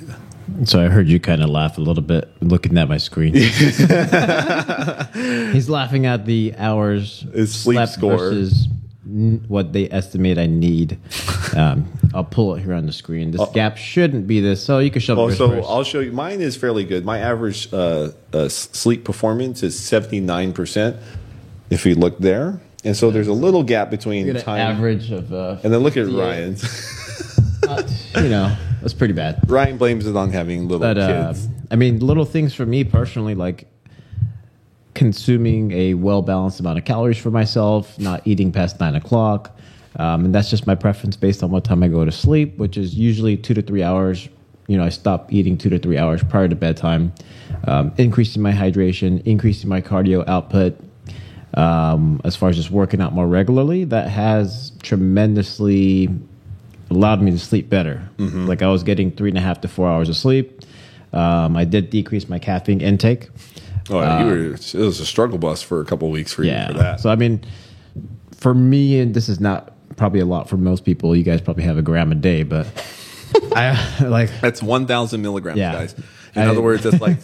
So 0.65 0.85
I 0.85 0.89
heard 0.89 1.07
you 1.09 1.21
kind 1.21 1.43
of 1.43 1.51
laugh 1.51 1.79
a 1.79 1.81
little 1.81 2.03
bit 2.03 2.29
looking 2.41 2.77
at 2.79 2.89
my 2.89 2.97
screen. 2.97 3.35
He's 5.53 5.69
laughing 5.69 6.07
at 6.07 6.27
the 6.27 6.55
hours 6.57 7.25
His 7.33 7.55
sleep 7.55 7.77
slept 7.77 7.93
score. 7.93 8.17
versus 8.17 8.67
n- 8.67 8.78
what 9.49 9.73
they 9.73 9.89
estimate 9.91 10.39
I 10.39 10.47
need. 10.47 10.99
Um, 11.57 11.89
I'll 12.15 12.25
pull 12.25 12.55
it 12.57 12.61
here 12.63 12.75
on 12.75 12.85
the 12.85 12.93
screen. 12.93 13.31
This 13.31 13.41
gap 13.55 13.79
shouldn't 13.79 14.27
be 14.27 14.39
this, 14.41 14.63
so 14.63 14.81
you 14.81 14.91
can 14.91 15.01
shove 15.01 15.19
Oh, 15.19 15.31
so 15.31 15.49
first. 15.49 15.67
I'll 15.69 15.83
show 15.83 16.01
you. 16.01 16.13
Mine 16.13 16.43
is 16.43 16.57
fairly 16.57 16.85
good. 16.85 17.07
My 17.07 17.19
average 17.21 17.73
uh, 17.73 18.11
uh, 18.35 18.49
sleep 18.51 19.03
performance 19.05 19.63
is 19.63 19.77
seventy 19.77 20.21
nine 20.21 20.53
percent. 20.53 20.97
If 21.71 21.87
you 21.87 21.95
look 21.95 22.19
there, 22.19 22.61
and 22.85 22.95
so 22.95 23.11
there's 23.11 23.29
a 23.29 23.33
little 23.33 23.63
gap 23.63 23.91
between 23.91 24.33
time. 24.37 24.61
average 24.61 25.11
of, 25.11 25.33
uh, 25.33 25.57
And 25.65 25.73
then 25.73 25.81
look 25.81 25.97
at 25.97 26.07
Ryan's. 26.07 26.63
you 28.17 28.29
know, 28.29 28.55
that's 28.81 28.95
pretty 28.95 29.15
bad. 29.15 29.41
Ryan 29.51 29.79
blames 29.79 30.07
it 30.07 30.17
on 30.17 30.31
having 30.31 30.63
little 30.69 30.81
But 30.81 30.99
uh, 30.99 31.29
kids. 31.33 31.49
I 31.71 31.77
mean, 31.77 31.99
little 32.01 32.25
things 32.27 32.55
for 32.55 32.67
me 32.67 32.85
personally, 32.85 33.35
like 33.35 33.67
consuming 34.99 35.71
a 35.71 35.95
well 35.95 36.23
balanced 36.23 36.59
amount 36.59 36.77
of 36.77 36.85
calories 36.85 37.17
for 37.17 37.31
myself, 37.31 37.97
not 38.01 38.21
eating 38.27 38.51
past 38.51 38.81
nine 38.81 38.97
o'clock. 38.97 39.57
Um, 39.95 40.25
and 40.27 40.35
that's 40.35 40.51
just 40.51 40.67
my 40.67 40.75
preference 40.75 41.17
based 41.17 41.43
on 41.43 41.51
what 41.51 41.65
time 41.65 41.83
I 41.85 41.89
go 41.89 42.05
to 42.05 42.11
sleep, 42.11 42.59
which 42.59 42.77
is 42.77 42.97
usually 42.97 43.37
two 43.37 43.55
to 43.55 43.63
three 43.63 43.83
hours. 43.83 44.29
You 44.67 44.77
know, 44.77 44.85
I 44.85 44.89
stop 44.89 45.33
eating 45.33 45.57
two 45.57 45.71
to 45.71 45.79
three 45.79 45.97
hours 45.97 46.23
prior 46.25 46.49
to 46.49 46.57
bedtime, 46.57 47.13
um, 47.65 47.93
increasing 47.97 48.43
my 48.43 48.53
hydration, 48.53 49.25
increasing 49.25 49.71
my 49.71 49.81
cardio 49.81 50.27
output. 50.29 50.77
Um, 51.55 52.21
as 52.25 52.37
far 52.37 52.49
as 52.51 52.57
just 52.57 52.71
working 52.71 53.01
out 53.01 53.15
more 53.15 53.27
regularly, 53.27 53.85
that 53.85 54.09
has 54.09 54.73
tremendously 54.83 56.09
allowed 56.91 57.23
me 57.23 57.31
to 57.31 57.39
sleep 57.39 57.71
better. 57.71 58.07
Like 58.47 58.63
I 58.63 58.69
was 58.69 58.83
getting 58.83 59.13
three 59.13 59.31
and 59.31 59.39
a 59.39 59.41
half 59.41 59.61
to 59.61 59.69
four 59.69 59.89
hours 59.89 60.09
of 60.09 60.17
sleep. 60.17 60.63
Um, 61.13 61.57
I 61.57 61.65
did 61.65 61.89
decrease 61.89 62.29
my 62.29 62.39
caffeine 62.39 62.81
intake. 62.81 63.29
Oh, 63.91 64.19
you 64.21 64.27
were, 64.27 64.55
it 64.55 64.75
was 64.75 65.01
a 65.01 65.07
struggle 65.07 65.39
bus 65.39 65.63
for 65.63 65.81
a 65.81 65.85
couple 65.85 66.09
of 66.09 66.13
weeks 66.13 66.33
for 66.33 66.45
you 66.45 66.53
for 66.69 66.75
that. 66.75 67.01
So 67.01 67.11
I 67.11 67.17
mean, 67.17 67.45
for 68.37 68.55
me, 68.55 69.01
and 69.01 69.15
this 69.15 69.29
is 69.29 69.41
not 69.41 69.73
probably 69.97 70.21
a 70.21 70.27
lot 70.27 70.49
for 70.49 70.57
most 70.57 70.85
people. 70.85 71.15
You 71.17 71.23
guys 71.25 71.41
probably 71.41 71.65
have 71.65 71.77
a 71.79 71.83
gram 71.83 72.13
a 72.13 72.15
day, 72.15 72.43
but 72.43 72.67
I 73.55 74.05
like 74.09 74.31
That's 74.41 74.63
one 74.63 74.87
thousand 74.87 75.23
milligrams, 75.23 75.59
Yeah. 75.59 75.73
guys. 75.73 75.95
In 76.35 76.43
I- 76.43 76.47
other 76.49 76.63
words, 76.63 76.83
that's 76.85 77.01
like 77.01 77.19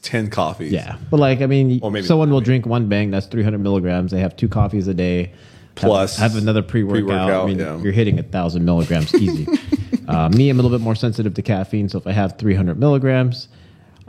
ten 0.02 0.30
coffees. 0.30 0.72
yeah. 0.72 0.96
But 1.10 1.20
like 1.20 1.40
I 1.40 1.46
mean, 1.46 1.80
Or 1.82 1.90
maybe 1.90 2.06
someone 2.06 2.30
will 2.30 2.40
drink 2.40 2.66
one 2.66 2.88
bang. 2.88 3.10
That's 3.10 3.26
three 3.26 3.42
hundred 3.42 3.60
milligrams. 3.60 4.10
They 4.10 4.20
have 4.20 4.36
two 4.36 4.48
coffees 4.48 4.88
a 4.88 4.94
day. 4.94 5.26
have- 5.26 5.36
Plus 5.76 6.16
have, 6.18 6.36
another 6.36 6.62
pre 6.62 6.82
workout. 6.82 7.30
I 7.30 7.46
mean, 7.46 7.58
yeah. 7.60 7.78
you're 7.78 7.92
hitting 7.92 8.18
a 8.18 8.22
thousand 8.22 8.64
milligrams 8.64 9.14
easy. 9.14 9.46
uh, 10.08 10.28
me, 10.28 10.50
I'm 10.50 10.58
a 10.58 10.62
little 10.62 10.76
bit 10.76 10.82
more 10.84 10.94
sensitive 10.96 11.32
to 11.34 11.42
caffeine, 11.42 11.88
so 11.88 11.96
if 11.98 12.06
I 12.06 12.12
have 12.12 12.36
300 12.38 12.78
milligrams, 12.78 13.48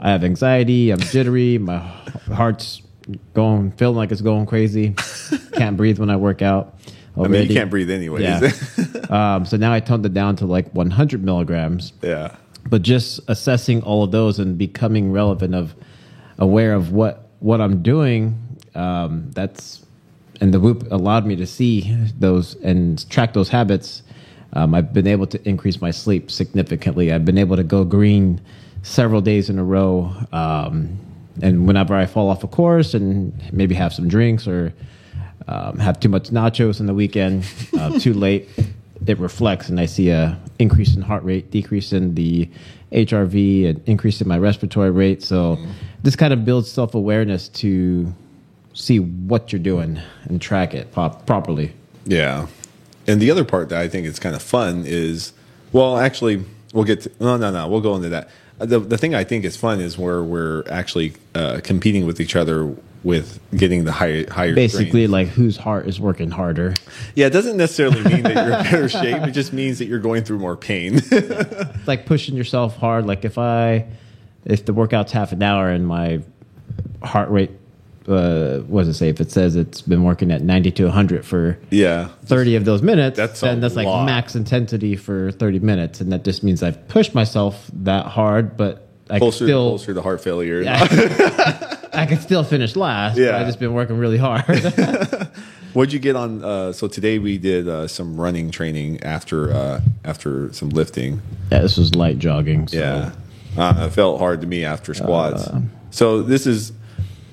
I 0.02 0.10
have 0.10 0.24
anxiety. 0.24 0.90
I'm 0.90 0.98
jittery. 0.98 1.58
My 1.58 1.78
heart's 2.34 2.82
going, 3.34 3.70
feeling 3.72 3.96
like 3.96 4.10
it's 4.10 4.20
going 4.20 4.46
crazy. 4.46 4.96
Can't 5.52 5.76
breathe 5.76 6.00
when 6.00 6.10
I 6.10 6.16
work 6.16 6.42
out. 6.42 6.74
I 7.16 7.28
mean, 7.28 7.48
you 7.48 7.54
can't 7.54 7.70
breathe 7.70 7.90
anyways. 7.90 8.22
Yeah. 8.22 9.00
um, 9.36 9.44
so 9.44 9.56
now 9.56 9.72
I 9.72 9.78
toned 9.78 10.04
it 10.04 10.12
down 10.12 10.34
to 10.36 10.46
like 10.46 10.70
100 10.72 11.22
milligrams. 11.22 11.92
yeah. 12.02 12.34
But 12.68 12.82
just 12.82 13.20
assessing 13.28 13.82
all 13.82 14.04
of 14.04 14.12
those 14.12 14.38
and 14.38 14.56
becoming 14.56 15.12
relevant 15.12 15.54
of 15.54 15.74
aware 16.38 16.74
of 16.74 16.92
what 16.92 17.28
what 17.40 17.60
I'm 17.60 17.82
doing. 17.82 18.38
Um, 18.76 19.30
that's 19.32 19.84
and 20.40 20.54
the 20.54 20.60
Whoop 20.60 20.90
allowed 20.92 21.26
me 21.26 21.34
to 21.36 21.46
see 21.46 21.92
those 22.18 22.54
and 22.62 23.08
track 23.10 23.32
those 23.32 23.48
habits. 23.48 24.02
Um, 24.52 24.74
I've 24.76 24.92
been 24.92 25.08
able 25.08 25.26
to 25.26 25.48
increase 25.48 25.80
my 25.80 25.90
sleep 25.90 26.30
significantly. 26.30 27.12
I've 27.12 27.24
been 27.24 27.38
able 27.38 27.56
to 27.56 27.64
go 27.64 27.84
green 27.84 28.40
several 28.82 29.20
days 29.20 29.48
in 29.48 29.58
a 29.58 29.64
row. 29.64 30.12
Um, 30.32 30.98
and 31.40 31.66
whenever 31.66 31.94
I 31.94 32.06
fall 32.06 32.28
off 32.28 32.44
a 32.44 32.48
course 32.48 32.94
and 32.94 33.32
maybe 33.52 33.74
have 33.74 33.92
some 33.92 34.08
drinks 34.08 34.46
or 34.46 34.74
um, 35.48 35.78
have 35.78 35.98
too 35.98 36.08
much 36.08 36.30
nachos 36.30 36.80
on 36.80 36.86
the 36.86 36.94
weekend, 36.94 37.44
uh, 37.78 37.98
too 37.98 38.12
late, 38.12 38.48
it 39.06 39.18
reflects, 39.18 39.68
and 39.68 39.80
I 39.80 39.86
see 39.86 40.10
a 40.10 40.38
increase 40.58 40.94
in 40.94 41.02
heart 41.02 41.24
rate, 41.24 41.50
decrease 41.50 41.92
in 41.92 42.14
the 42.14 42.48
HRV, 42.92 43.68
and 43.68 43.82
increase 43.86 44.20
in 44.20 44.28
my 44.28 44.38
respiratory 44.38 44.90
rate. 44.90 45.22
So 45.22 45.58
this 46.02 46.14
kind 46.14 46.32
of 46.32 46.44
builds 46.44 46.70
self 46.70 46.94
awareness 46.94 47.48
to 47.48 48.12
see 48.74 49.00
what 49.00 49.52
you're 49.52 49.62
doing 49.62 50.00
and 50.24 50.40
track 50.40 50.74
it 50.74 50.92
pop- 50.92 51.26
properly. 51.26 51.72
Yeah. 52.04 52.46
And 53.06 53.20
the 53.20 53.30
other 53.30 53.44
part 53.44 53.68
that 53.70 53.80
I 53.80 53.88
think 53.88 54.06
is 54.06 54.18
kind 54.18 54.36
of 54.36 54.42
fun 54.42 54.84
is, 54.86 55.32
well, 55.72 55.98
actually, 55.98 56.44
we'll 56.72 56.84
get 56.84 57.02
to, 57.02 57.12
no, 57.20 57.36
no, 57.36 57.50
no, 57.50 57.68
we'll 57.68 57.80
go 57.80 57.96
into 57.96 58.08
that. 58.10 58.30
The, 58.58 58.78
the 58.78 58.98
thing 58.98 59.14
I 59.14 59.24
think 59.24 59.44
is 59.44 59.56
fun 59.56 59.80
is 59.80 59.98
where 59.98 60.22
we're 60.22 60.62
actually 60.68 61.14
uh, 61.34 61.60
competing 61.64 62.06
with 62.06 62.20
each 62.20 62.36
other 62.36 62.74
with 63.04 63.40
getting 63.56 63.84
the 63.84 63.90
higher, 63.92 64.30
higher 64.30 64.54
Basically, 64.54 64.86
strains. 65.06 65.10
like 65.10 65.28
whose 65.28 65.56
heart 65.56 65.88
is 65.88 65.98
working 65.98 66.30
harder. 66.30 66.74
Yeah, 67.16 67.26
it 67.26 67.30
doesn't 67.30 67.56
necessarily 67.56 68.02
mean 68.04 68.22
that 68.22 68.34
you're 68.46 68.56
in 68.58 68.62
better 68.64 68.88
shape. 68.88 69.22
It 69.26 69.32
just 69.32 69.52
means 69.52 69.78
that 69.80 69.86
you're 69.86 69.98
going 69.98 70.22
through 70.22 70.38
more 70.38 70.56
pain. 70.56 71.00
like 71.86 72.06
pushing 72.06 72.36
yourself 72.36 72.76
hard. 72.76 73.06
Like 73.06 73.24
if 73.24 73.38
I, 73.38 73.86
if 74.44 74.64
the 74.64 74.72
workout's 74.72 75.10
half 75.10 75.32
an 75.32 75.42
hour 75.42 75.68
and 75.68 75.86
my 75.86 76.20
heart 77.02 77.30
rate, 77.30 77.50
uh, 78.08 78.58
what 78.60 78.82
does 78.82 78.88
it 78.88 78.94
say? 78.94 79.08
If 79.08 79.20
it 79.20 79.30
says 79.30 79.56
it's 79.56 79.82
been 79.82 80.04
working 80.04 80.30
at 80.30 80.42
90 80.42 80.70
to 80.72 80.84
100 80.84 81.24
for 81.24 81.58
yeah. 81.70 82.08
30 82.24 82.56
of 82.56 82.64
those 82.64 82.82
minutes, 82.82 83.16
That's 83.16 83.40
then 83.40 83.60
that's 83.60 83.76
like 83.76 83.86
max 84.06 84.34
intensity 84.34 84.96
for 84.96 85.32
30 85.32 85.60
minutes. 85.60 86.00
And 86.00 86.12
that 86.12 86.24
just 86.24 86.42
means 86.42 86.62
I've 86.62 86.88
pushed 86.88 87.14
myself 87.14 87.70
that 87.74 88.06
hard, 88.06 88.56
but 88.56 88.88
I 89.10 89.18
Closer, 89.18 89.46
still, 89.46 89.70
closer 89.70 89.94
to 89.94 90.02
heart 90.02 90.20
failure. 90.22 90.64
I 91.92 92.06
can 92.06 92.18
still 92.20 92.44
finish 92.44 92.76
last. 92.76 93.18
Yeah. 93.18 93.26
Yeah. 93.26 93.38
I've 93.38 93.46
just 93.46 93.60
been 93.60 93.74
working 93.74 93.98
really 93.98 94.18
hard. 94.18 94.44
What'd 95.72 95.92
you 95.92 95.98
get 95.98 96.16
on? 96.16 96.44
Uh, 96.44 96.72
so 96.72 96.86
today 96.86 97.18
we 97.18 97.38
did 97.38 97.66
uh, 97.66 97.88
some 97.88 98.20
running 98.20 98.50
training 98.50 99.02
after 99.02 99.52
uh, 99.52 99.80
after 100.04 100.52
some 100.52 100.68
lifting. 100.68 101.22
yeah, 101.50 101.60
this 101.60 101.78
was 101.78 101.94
light 101.94 102.18
jogging. 102.18 102.68
So. 102.68 102.78
Yeah, 102.78 103.12
uh, 103.56 103.86
it 103.86 103.90
felt 103.90 104.18
hard 104.18 104.42
to 104.42 104.46
me 104.46 104.64
after 104.64 104.92
squats. 104.92 105.48
so 105.90 106.22
this 106.22 106.46
is, 106.46 106.72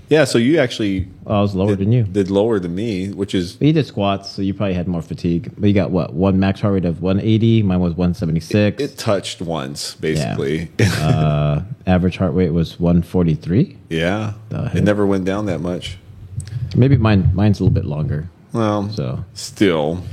yeah. 0.10 0.24
So 0.26 0.38
you 0.38 0.60
actually 0.60 1.08
I 1.26 1.40
was 1.42 1.56
lower 1.56 1.76
than 1.76 1.92
you. 1.92 2.04
did 2.04 2.30
lower 2.30 2.60
than 2.60 2.76
me, 2.76 3.10
which 3.12 3.34
is 3.34 3.54
But 3.54 3.68
you 3.68 3.74
did 3.74 3.86
squats, 3.86 4.30
so 4.32 4.42
you 4.42 4.54
probably 4.54 4.74
had 4.74 4.88
more 4.88 5.02
fatigue. 5.02 5.52
But 5.58 5.68
you 5.68 5.74
got 5.74 5.92
what? 5.92 6.14
One 6.14 6.40
max 6.40 6.62
heart 6.62 6.74
rate 6.74 6.86
of 6.86 7.02
180. 7.02 7.64
Mine 7.64 7.80
was 7.80 7.94
176. 7.94 8.82
it 8.82 8.98
touched 8.98 9.42
once 9.42 9.96
basically. 9.96 10.70
uh, 10.80 11.62
average 11.88 12.18
heart 12.18 12.34
rate 12.34 12.52
was 12.52 12.80
143. 12.80 13.78
Yeah, 13.90 14.34
it 14.52 14.84
never 14.84 15.06
went 15.06 15.26
down 15.26 15.46
that 15.46 15.60
much. 15.60 15.98
Maybe 16.76 16.98
mine 16.98 17.32
mine's 17.34 17.60
a 17.60 17.64
little 17.64 17.74
bit 17.74 17.86
longer. 17.86 18.30
Well, 18.54 18.90
So 18.90 19.24
still, 19.34 20.04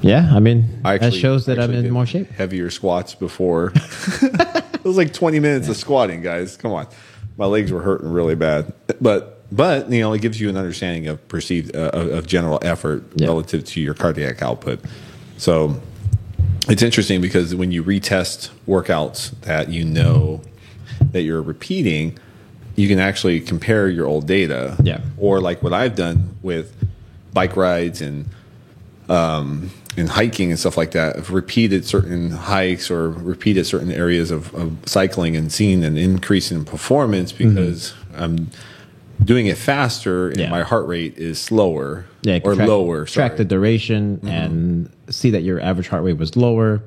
yeah, 0.00 0.30
I 0.32 0.40
mean 0.40 0.80
I 0.84 0.98
that 0.98 1.12
shows 1.12 1.46
that 1.46 1.58
I'm 1.58 1.72
in 1.72 1.90
more 1.90 2.06
shape. 2.06 2.30
Heavier 2.30 2.70
squats 2.70 3.14
before. 3.14 3.72
it 4.22 4.84
was 4.84 4.96
like 4.96 5.12
20 5.12 5.40
minutes 5.40 5.68
of 5.68 5.76
squatting, 5.76 6.22
guys. 6.22 6.56
Come 6.56 6.72
on, 6.72 6.86
my 7.40 7.46
legs 7.46 7.72
were 7.72 7.80
hurting 7.80 8.12
really 8.12 8.34
bad, 8.34 8.70
but 9.00 9.42
but 9.50 9.90
you 9.90 10.00
know 10.02 10.12
it 10.12 10.20
gives 10.20 10.38
you 10.38 10.50
an 10.50 10.58
understanding 10.58 11.08
of 11.08 11.26
perceived 11.26 11.74
uh, 11.74 11.90
of, 11.94 12.10
of 12.10 12.26
general 12.26 12.58
effort 12.62 13.02
Yeah. 13.16 13.28
relative 13.28 13.64
to 13.64 13.80
your 13.80 13.94
cardiac 13.94 14.42
output. 14.42 14.78
So 15.38 15.80
it's 16.68 16.82
interesting 16.82 17.22
because 17.22 17.54
when 17.54 17.72
you 17.72 17.82
retest 17.82 18.50
workouts 18.68 19.30
that 19.40 19.70
you 19.70 19.86
know 19.86 20.42
that 21.12 21.22
you're 21.22 21.40
repeating, 21.40 22.18
you 22.76 22.86
can 22.88 22.98
actually 23.00 23.40
compare 23.40 23.88
your 23.88 24.06
old 24.06 24.26
data. 24.26 24.76
Yeah. 24.82 25.00
Or 25.16 25.40
like 25.40 25.62
what 25.62 25.72
I've 25.72 25.96
done 25.96 26.36
with 26.42 26.76
bike 27.32 27.56
rides 27.56 28.02
and 28.02 28.26
um, 29.08 29.70
and 30.00 30.08
hiking 30.08 30.50
and 30.50 30.58
stuff 30.58 30.76
like 30.76 30.90
that. 30.92 31.16
I've 31.16 31.30
repeated 31.30 31.84
certain 31.84 32.30
hikes 32.30 32.90
or 32.90 33.10
repeated 33.10 33.66
certain 33.66 33.92
areas 33.92 34.30
of, 34.32 34.52
of 34.54 34.76
cycling 34.86 35.36
and 35.36 35.52
seen 35.52 35.84
an 35.84 35.96
increase 35.96 36.50
in 36.50 36.64
performance 36.64 37.30
because 37.30 37.94
I'm 38.16 38.50
doing 39.22 39.46
it 39.46 39.58
faster 39.58 40.28
and 40.28 40.36
Mm-hmm. 40.38 40.44
Yeah. 40.44 40.50
my 40.50 40.62
heart 40.62 40.86
rate 40.88 41.18
is 41.18 41.40
slower 41.40 42.06
Yeah, 42.22 42.40
or 42.42 42.54
track, 42.54 42.68
lower. 42.68 43.04
Track 43.04 43.36
the 43.36 43.44
duration 43.44 44.18
and 44.26 44.90
see 45.10 45.30
that 45.30 45.42
your 45.42 45.60
average 45.60 45.88
heart 45.88 46.02
rate 46.02 46.16
was 46.18 46.36
lower. 46.36 46.82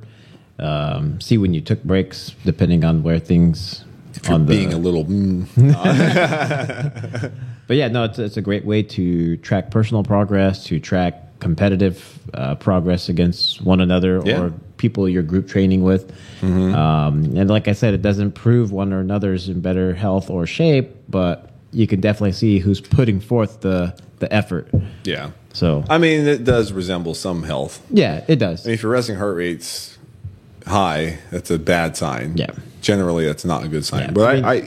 Um, 0.59 1.19
see 1.21 1.37
when 1.37 1.53
you 1.53 1.61
took 1.61 1.83
breaks, 1.83 2.31
depending 2.45 2.83
on 2.83 3.03
where 3.03 3.19
things 3.19 3.83
If 4.15 4.29
on 4.29 4.45
the. 4.45 4.55
being 4.55 4.73
a 4.73 4.77
little 4.77 5.05
mm, 5.05 5.45
but 7.67 7.77
yeah, 7.77 7.87
no, 7.87 8.03
it's 8.03 8.19
it's 8.19 8.37
a 8.37 8.41
great 8.41 8.65
way 8.65 8.83
to 8.83 9.37
track 9.37 9.71
personal 9.71 10.03
progress, 10.03 10.63
to 10.65 10.79
track 10.79 11.22
competitive 11.43 12.19
uh, 12.33 12.55
progress 12.55 13.09
against 13.09 13.61
one 13.61 13.81
another 13.81 14.21
Yeah. 14.25 14.41
or 14.41 14.53
people 14.77 15.07
you're 15.07 15.23
group 15.23 15.47
training 15.47 15.83
with. 15.83 16.11
Um, 16.41 17.35
and 17.37 17.49
like 17.49 17.67
I 17.67 17.73
said, 17.73 17.93
it 17.93 18.01
doesn't 18.01 18.31
prove 18.33 18.71
one 18.71 18.91
or 18.93 18.99
another's 18.99 19.47
in 19.49 19.61
better 19.61 19.93
health 19.93 20.29
or 20.29 20.45
shape, 20.47 20.89
but 21.09 21.51
you 21.71 21.87
can 21.87 21.99
definitely 22.01 22.31
see 22.33 22.59
who's 22.59 22.81
putting 22.81 23.19
forth 23.19 23.61
the 23.61 23.93
the 24.19 24.31
effort. 24.33 24.67
yeah. 25.03 25.31
So 25.53 25.83
I 25.89 25.97
mean, 25.99 26.25
it 26.27 26.43
does 26.45 26.71
resemble 26.71 27.13
some 27.13 27.43
health. 27.43 27.79
yeah, 27.91 28.23
it 28.27 28.37
does. 28.39 28.65
I 28.65 28.69
mean, 28.69 28.73
if 28.75 28.81
your 28.83 28.91
resting 28.91 29.17
heart 29.17 29.35
rate's 29.35 29.97
high, 30.65 31.19
that's 31.31 31.51
a 31.51 31.59
bad 31.59 31.95
sign. 31.97 32.37
Yeah. 32.37 32.51
Generally, 32.81 33.25
that's 33.27 33.45
not 33.45 33.63
a 33.63 33.67
good 33.67 33.85
sign. 33.85 34.01
Yeah, 34.05 34.11
But 34.11 34.23
I 34.23 34.31
I, 34.31 34.35
mean- 34.35 34.45
I, 34.45 34.59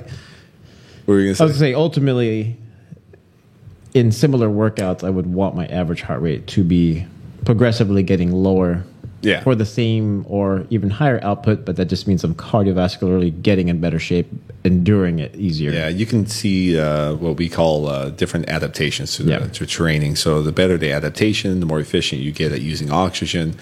what 1.06 1.14
were 1.14 1.20
you 1.20 1.28
I 1.28 1.30
was 1.30 1.38
gonna 1.38 1.48
gonna 1.50 1.58
say? 1.58 1.70
say 1.72 1.74
ultimately, 1.74 2.56
in 3.96 4.12
similar 4.12 4.48
workouts, 4.48 5.02
I 5.02 5.08
would 5.10 5.26
want 5.26 5.54
my 5.56 5.66
average 5.68 6.02
heart 6.02 6.20
rate 6.20 6.46
to 6.48 6.62
be 6.62 7.06
progressively 7.46 8.02
getting 8.02 8.30
lower 8.30 8.84
Yeah. 9.22 9.42
for 9.42 9.54
the 9.54 9.64
same 9.64 10.26
or 10.28 10.66
even 10.68 10.90
higher 10.90 11.18
output, 11.22 11.64
but 11.64 11.76
that 11.76 11.86
just 11.86 12.06
means 12.06 12.22
I'm 12.22 12.34
cardiovascularly 12.34 13.40
getting 13.40 13.68
in 13.68 13.80
better 13.80 13.98
shape, 13.98 14.26
enduring 14.64 15.18
it 15.20 15.34
easier. 15.34 15.70
Yeah, 15.72 15.88
you 15.88 16.04
can 16.04 16.26
see 16.26 16.78
uh, 16.78 17.14
what 17.14 17.38
we 17.38 17.48
call 17.48 17.88
uh, 17.88 18.10
different 18.10 18.50
adaptations 18.50 19.16
to, 19.16 19.22
the, 19.22 19.30
Yeah. 19.32 19.46
to 19.58 19.64
training. 19.66 20.16
So 20.16 20.42
the 20.42 20.52
better 20.52 20.76
the 20.76 20.92
adaptation, 20.92 21.60
the 21.60 21.66
more 21.66 21.80
efficient 21.80 22.20
you 22.20 22.32
get 22.32 22.52
at 22.52 22.60
using 22.60 22.90
oxygen, 22.92 23.54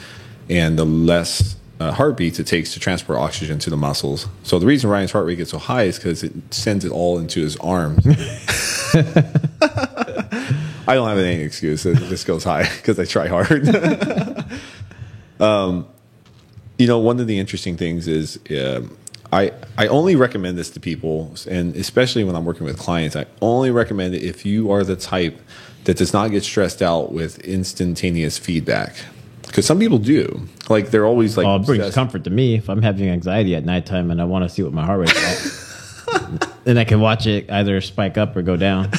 and 0.50 0.76
the 0.76 0.84
less 0.84 1.54
uh, 1.80 1.92
heartbeats 1.92 2.38
it 2.40 2.46
takes 2.48 2.72
to 2.74 2.80
transport 2.80 3.18
oxygen 3.18 3.58
to 3.60 3.70
the 3.70 3.76
muscles. 3.76 4.26
So 4.42 4.58
the 4.58 4.66
reason 4.66 4.90
Ryan's 4.90 5.12
heart 5.12 5.26
rate 5.26 5.38
gets 5.38 5.50
so 5.52 5.58
high 5.58 5.84
is 5.84 5.96
because 5.98 6.22
it 6.24 6.32
sends 6.50 6.84
it 6.84 6.90
all 6.92 7.18
into 7.18 7.40
his 7.40 7.56
arms. 7.58 8.04
I 10.86 10.94
don't 10.94 11.08
have 11.08 11.18
any 11.18 11.42
excuse. 11.42 11.86
It 11.86 11.96
just 11.96 12.26
goes 12.26 12.44
high 12.44 12.68
because 12.76 12.98
I 12.98 13.04
try 13.04 13.28
hard. 13.28 13.68
um, 15.40 15.86
you 16.78 16.86
know, 16.86 16.98
one 16.98 17.20
of 17.20 17.26
the 17.26 17.38
interesting 17.38 17.76
things 17.76 18.08
is 18.08 18.38
um, 18.50 18.96
I 19.32 19.52
I 19.78 19.86
only 19.88 20.16
recommend 20.16 20.58
this 20.58 20.70
to 20.70 20.80
people, 20.80 21.34
and 21.48 21.74
especially 21.76 22.24
when 22.24 22.36
I'm 22.36 22.44
working 22.44 22.64
with 22.66 22.78
clients, 22.78 23.16
I 23.16 23.26
only 23.40 23.70
recommend 23.70 24.14
it 24.14 24.22
if 24.22 24.44
you 24.44 24.70
are 24.70 24.84
the 24.84 24.96
type 24.96 25.40
that 25.84 25.96
does 25.96 26.12
not 26.12 26.30
get 26.30 26.42
stressed 26.42 26.82
out 26.82 27.12
with 27.12 27.38
instantaneous 27.40 28.38
feedback. 28.38 28.94
Because 29.46 29.66
some 29.66 29.78
people 29.78 29.98
do, 29.98 30.48
like 30.68 30.90
they're 30.90 31.06
always 31.06 31.36
like, 31.36 31.46
Well, 31.46 31.56
it 31.56 31.66
brings 31.66 31.80
obsessed- 31.80 31.94
comfort 31.94 32.24
to 32.24 32.30
me 32.30 32.54
if 32.56 32.68
I'm 32.68 32.82
having 32.82 33.08
anxiety 33.08 33.54
at 33.54 33.64
nighttime 33.64 34.10
and 34.10 34.20
I 34.20 34.24
want 34.24 34.44
to 34.44 34.48
see 34.48 34.62
what 34.62 34.72
my 34.72 34.84
heart 34.84 35.00
rate's 35.00 35.62
at. 36.10 36.48
then 36.64 36.78
I 36.78 36.84
can 36.84 37.00
watch 37.00 37.26
it 37.26 37.50
either 37.50 37.80
spike 37.80 38.18
up 38.18 38.34
or 38.36 38.42
go 38.42 38.56
down. 38.56 38.90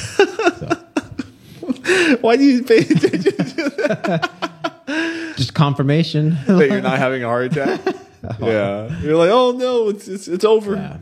So, 2.06 2.16
Why 2.20 2.36
do 2.36 2.44
you 2.44 2.62
pay 2.62 2.78
attention 2.78 3.20
to 3.20 3.70
that? 4.86 5.34
just 5.36 5.54
confirmation. 5.54 6.38
that 6.46 6.68
you're 6.68 6.80
not 6.80 6.98
having 6.98 7.22
a 7.22 7.26
heart 7.26 7.46
attack? 7.56 7.80
yeah, 8.40 9.00
you're 9.00 9.16
like, 9.16 9.30
oh 9.30 9.52
no, 9.52 9.88
it's 9.88 10.08
it's, 10.08 10.28
it's 10.28 10.44
over. 10.44 10.76
Yeah. 10.76 10.98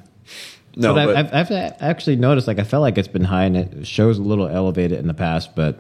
No, 0.76 0.92
but, 0.92 1.06
but, 1.06 1.16
I've, 1.16 1.34
I've, 1.34 1.52
I've 1.52 1.72
actually 1.80 2.16
noticed, 2.16 2.48
like, 2.48 2.58
I 2.58 2.64
felt 2.64 2.82
like 2.82 2.98
it's 2.98 3.06
been 3.06 3.22
high 3.22 3.44
and 3.44 3.56
it 3.56 3.86
shows 3.86 4.18
a 4.18 4.22
little 4.22 4.48
elevated 4.48 4.98
in 4.98 5.06
the 5.06 5.14
past. 5.14 5.54
But 5.54 5.78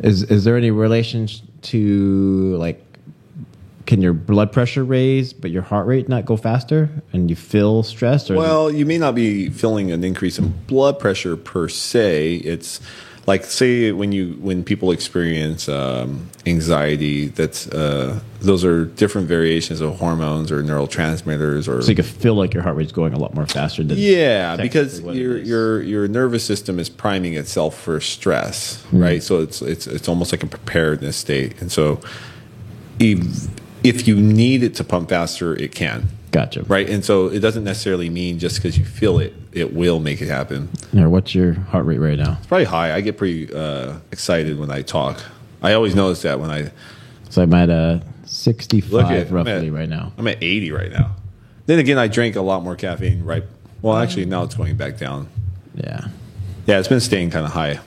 is 0.00 0.22
is 0.24 0.44
there 0.44 0.56
any 0.56 0.70
relation 0.70 1.28
to 1.62 2.56
like, 2.58 2.84
can 3.86 4.00
your 4.00 4.12
blood 4.12 4.52
pressure 4.52 4.84
raise, 4.84 5.32
but 5.32 5.50
your 5.50 5.62
heart 5.62 5.86
rate 5.86 6.08
not 6.08 6.26
go 6.26 6.36
faster, 6.36 6.90
and 7.12 7.28
you 7.28 7.34
feel 7.36 7.82
stressed? 7.82 8.30
Or 8.30 8.36
Well, 8.36 8.70
you 8.70 8.86
may 8.86 8.98
not 8.98 9.14
be 9.14 9.48
feeling 9.48 9.90
an 9.90 10.04
increase 10.04 10.38
in 10.38 10.50
blood 10.66 11.00
pressure 11.00 11.36
per 11.36 11.68
se. 11.68 12.36
It's 12.36 12.80
like 13.28 13.44
say 13.44 13.92
when 13.92 14.10
you 14.10 14.32
when 14.40 14.64
people 14.64 14.90
experience 14.90 15.68
um, 15.68 16.28
anxiety, 16.46 17.28
that's 17.28 17.68
uh, 17.68 18.18
those 18.40 18.64
are 18.64 18.86
different 18.86 19.28
variations 19.28 19.82
of 19.82 19.98
hormones 19.98 20.50
or 20.50 20.62
neurotransmitters 20.62 21.68
or 21.68 21.82
so 21.82 21.90
you 21.90 21.94
can 21.94 22.04
feel 22.04 22.34
like 22.34 22.54
your 22.54 22.62
heart 22.62 22.74
rate's 22.74 22.90
going 22.90 23.12
a 23.12 23.18
lot 23.18 23.34
more 23.34 23.46
faster 23.46 23.84
than 23.84 23.98
yeah, 23.98 24.56
because 24.56 25.00
your 25.02 25.36
your 25.36 25.82
your 25.82 26.08
nervous 26.08 26.42
system 26.42 26.78
is 26.78 26.88
priming 26.88 27.34
itself 27.34 27.78
for 27.78 28.00
stress, 28.00 28.82
Hmm. 28.84 29.02
right? 29.02 29.22
So 29.22 29.40
it's 29.42 29.60
it's 29.60 29.86
it's 29.86 30.08
almost 30.08 30.32
like 30.32 30.42
a 30.42 30.46
preparedness 30.46 31.16
state, 31.16 31.60
and 31.60 31.70
so 31.70 32.00
if 32.98 33.18
if 33.84 34.08
you 34.08 34.16
need 34.16 34.62
it 34.62 34.74
to 34.76 34.84
pump 34.84 35.10
faster, 35.10 35.54
it 35.54 35.72
can, 35.74 36.08
Gotcha. 36.30 36.62
right? 36.64 36.88
And 36.88 37.04
so 37.04 37.28
it 37.28 37.40
doesn't 37.40 37.64
necessarily 37.64 38.10
mean 38.10 38.38
just 38.38 38.56
because 38.56 38.76
you 38.78 38.84
feel 38.84 39.18
it, 39.18 39.34
it 39.52 39.72
will 39.74 39.98
make 40.00 40.20
it 40.20 40.28
happen. 40.28 40.68
Or 40.96 41.08
what's 41.08 41.34
your 41.34 41.54
heart 41.54 41.86
rate 41.86 41.98
right 41.98 42.18
now? 42.18 42.36
It's 42.38 42.46
probably 42.46 42.64
high. 42.66 42.94
I 42.94 43.00
get 43.00 43.16
pretty 43.16 43.52
uh, 43.52 43.94
excited 44.12 44.58
when 44.58 44.70
I 44.70 44.82
talk. 44.82 45.22
I 45.62 45.72
always 45.72 45.94
notice 45.94 46.22
that 46.22 46.38
when 46.38 46.50
I 46.50 46.70
So 47.30 47.42
I'm 47.42 47.54
at 47.54 47.70
uh, 47.70 48.00
65 48.26 48.92
Look 48.92 49.06
at- 49.10 49.30
roughly 49.30 49.52
at- 49.68 49.72
right 49.72 49.88
now. 49.88 50.12
I'm 50.18 50.28
at 50.28 50.42
80 50.42 50.70
right 50.72 50.92
now. 50.92 51.16
Then 51.66 51.78
again, 51.78 51.98
I 51.98 52.08
drank 52.08 52.36
a 52.36 52.40
lot 52.42 52.62
more 52.62 52.76
caffeine, 52.76 53.24
right? 53.24 53.44
Well, 53.82 53.96
actually, 53.96 54.24
now 54.26 54.42
it's 54.44 54.54
going 54.54 54.76
back 54.76 54.98
down. 54.98 55.28
Yeah. 55.74 56.08
Yeah, 56.66 56.78
it's 56.78 56.88
been 56.88 57.00
staying 57.00 57.30
kind 57.30 57.46
of 57.46 57.52
high. 57.52 57.80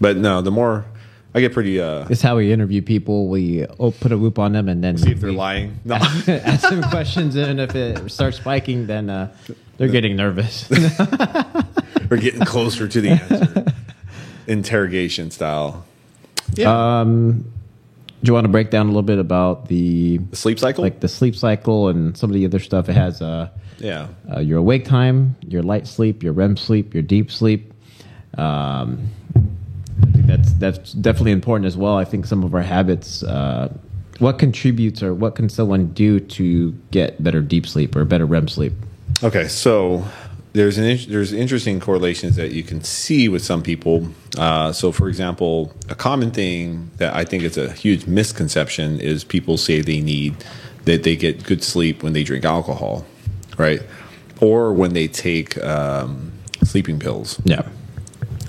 But 0.00 0.16
no, 0.16 0.40
the 0.42 0.50
more 0.50 0.84
I 1.32 1.40
get 1.40 1.52
pretty 1.52 1.80
uh 1.80 2.06
It's 2.10 2.22
how 2.22 2.36
we 2.36 2.52
interview 2.52 2.82
people. 2.82 3.28
We 3.28 3.64
oh, 3.78 3.92
put 3.92 4.12
a 4.12 4.18
whoop 4.18 4.38
on 4.38 4.52
them 4.52 4.68
and 4.68 4.82
then 4.82 4.98
see 4.98 5.12
if 5.12 5.20
they're 5.20 5.32
lying. 5.32 5.78
No. 5.84 5.96
ask 5.96 6.68
them 6.68 6.82
questions. 6.84 7.36
And 7.36 7.60
if 7.60 7.74
it 7.74 8.10
starts 8.10 8.38
spiking, 8.38 8.86
then 8.86 9.10
uh, 9.10 9.32
they're 9.76 9.88
getting 9.88 10.16
nervous. 10.16 10.68
We're 12.10 12.16
getting 12.16 12.44
closer 12.44 12.88
to 12.88 13.00
the 13.00 13.10
answer. 13.10 13.64
Interrogation 14.46 15.30
style. 15.30 15.84
Yeah. 16.54 17.00
um, 17.00 17.44
do 18.22 18.28
you 18.28 18.34
want 18.34 18.44
to 18.44 18.50
break 18.50 18.70
down 18.70 18.86
a 18.86 18.88
little 18.88 19.02
bit 19.02 19.18
about 19.18 19.68
the 19.68 20.18
the 20.18 20.36
sleep 20.36 20.58
cycle? 20.58 20.82
like 20.82 21.00
the 21.00 21.08
sleep 21.08 21.34
cycle 21.34 21.88
and 21.88 22.16
some 22.16 22.28
of 22.28 22.34
the 22.34 22.44
other 22.44 22.58
stuff? 22.58 22.88
It 22.88 22.94
has 22.94 23.22
uh, 23.22 23.48
yeah. 23.78 24.08
uh, 24.30 24.40
your 24.40 24.58
awake 24.58 24.84
time, 24.84 25.36
your 25.46 25.62
light 25.62 25.86
sleep, 25.86 26.22
your 26.22 26.32
REM 26.32 26.56
sleep, 26.56 26.92
your 26.92 27.02
deep 27.02 27.30
sleep. 27.30 27.72
Um, 28.36 29.08
I 29.34 29.38
think 29.38 29.39
that's 30.36 30.52
that's 30.54 30.92
definitely 30.92 31.32
important 31.32 31.66
as 31.66 31.76
well. 31.76 31.96
I 31.96 32.04
think 32.04 32.26
some 32.26 32.44
of 32.44 32.54
our 32.54 32.62
habits, 32.62 33.22
uh, 33.22 33.72
what 34.18 34.38
contributes 34.38 35.02
or 35.02 35.14
what 35.14 35.34
can 35.34 35.48
someone 35.48 35.88
do 35.92 36.20
to 36.20 36.72
get 36.90 37.22
better 37.22 37.40
deep 37.40 37.66
sleep 37.66 37.96
or 37.96 38.04
better 38.04 38.26
REM 38.26 38.48
sleep? 38.48 38.72
Okay, 39.22 39.48
so 39.48 40.04
there's 40.52 40.78
an 40.78 40.98
there's 41.08 41.32
interesting 41.32 41.80
correlations 41.80 42.36
that 42.36 42.52
you 42.52 42.62
can 42.62 42.82
see 42.82 43.28
with 43.28 43.42
some 43.42 43.62
people. 43.62 44.08
Uh, 44.36 44.72
so, 44.72 44.92
for 44.92 45.08
example, 45.08 45.72
a 45.88 45.94
common 45.94 46.30
thing 46.30 46.90
that 46.96 47.14
I 47.14 47.24
think 47.24 47.42
is 47.42 47.56
a 47.56 47.72
huge 47.72 48.06
misconception 48.06 49.00
is 49.00 49.24
people 49.24 49.56
say 49.56 49.80
they 49.80 50.00
need 50.00 50.34
that 50.84 51.02
they 51.02 51.16
get 51.16 51.44
good 51.44 51.62
sleep 51.62 52.02
when 52.02 52.12
they 52.12 52.24
drink 52.24 52.44
alcohol, 52.44 53.04
right? 53.58 53.82
Or 54.40 54.72
when 54.72 54.94
they 54.94 55.08
take 55.08 55.62
um, 55.62 56.32
sleeping 56.64 56.98
pills. 56.98 57.40
Yeah, 57.44 57.68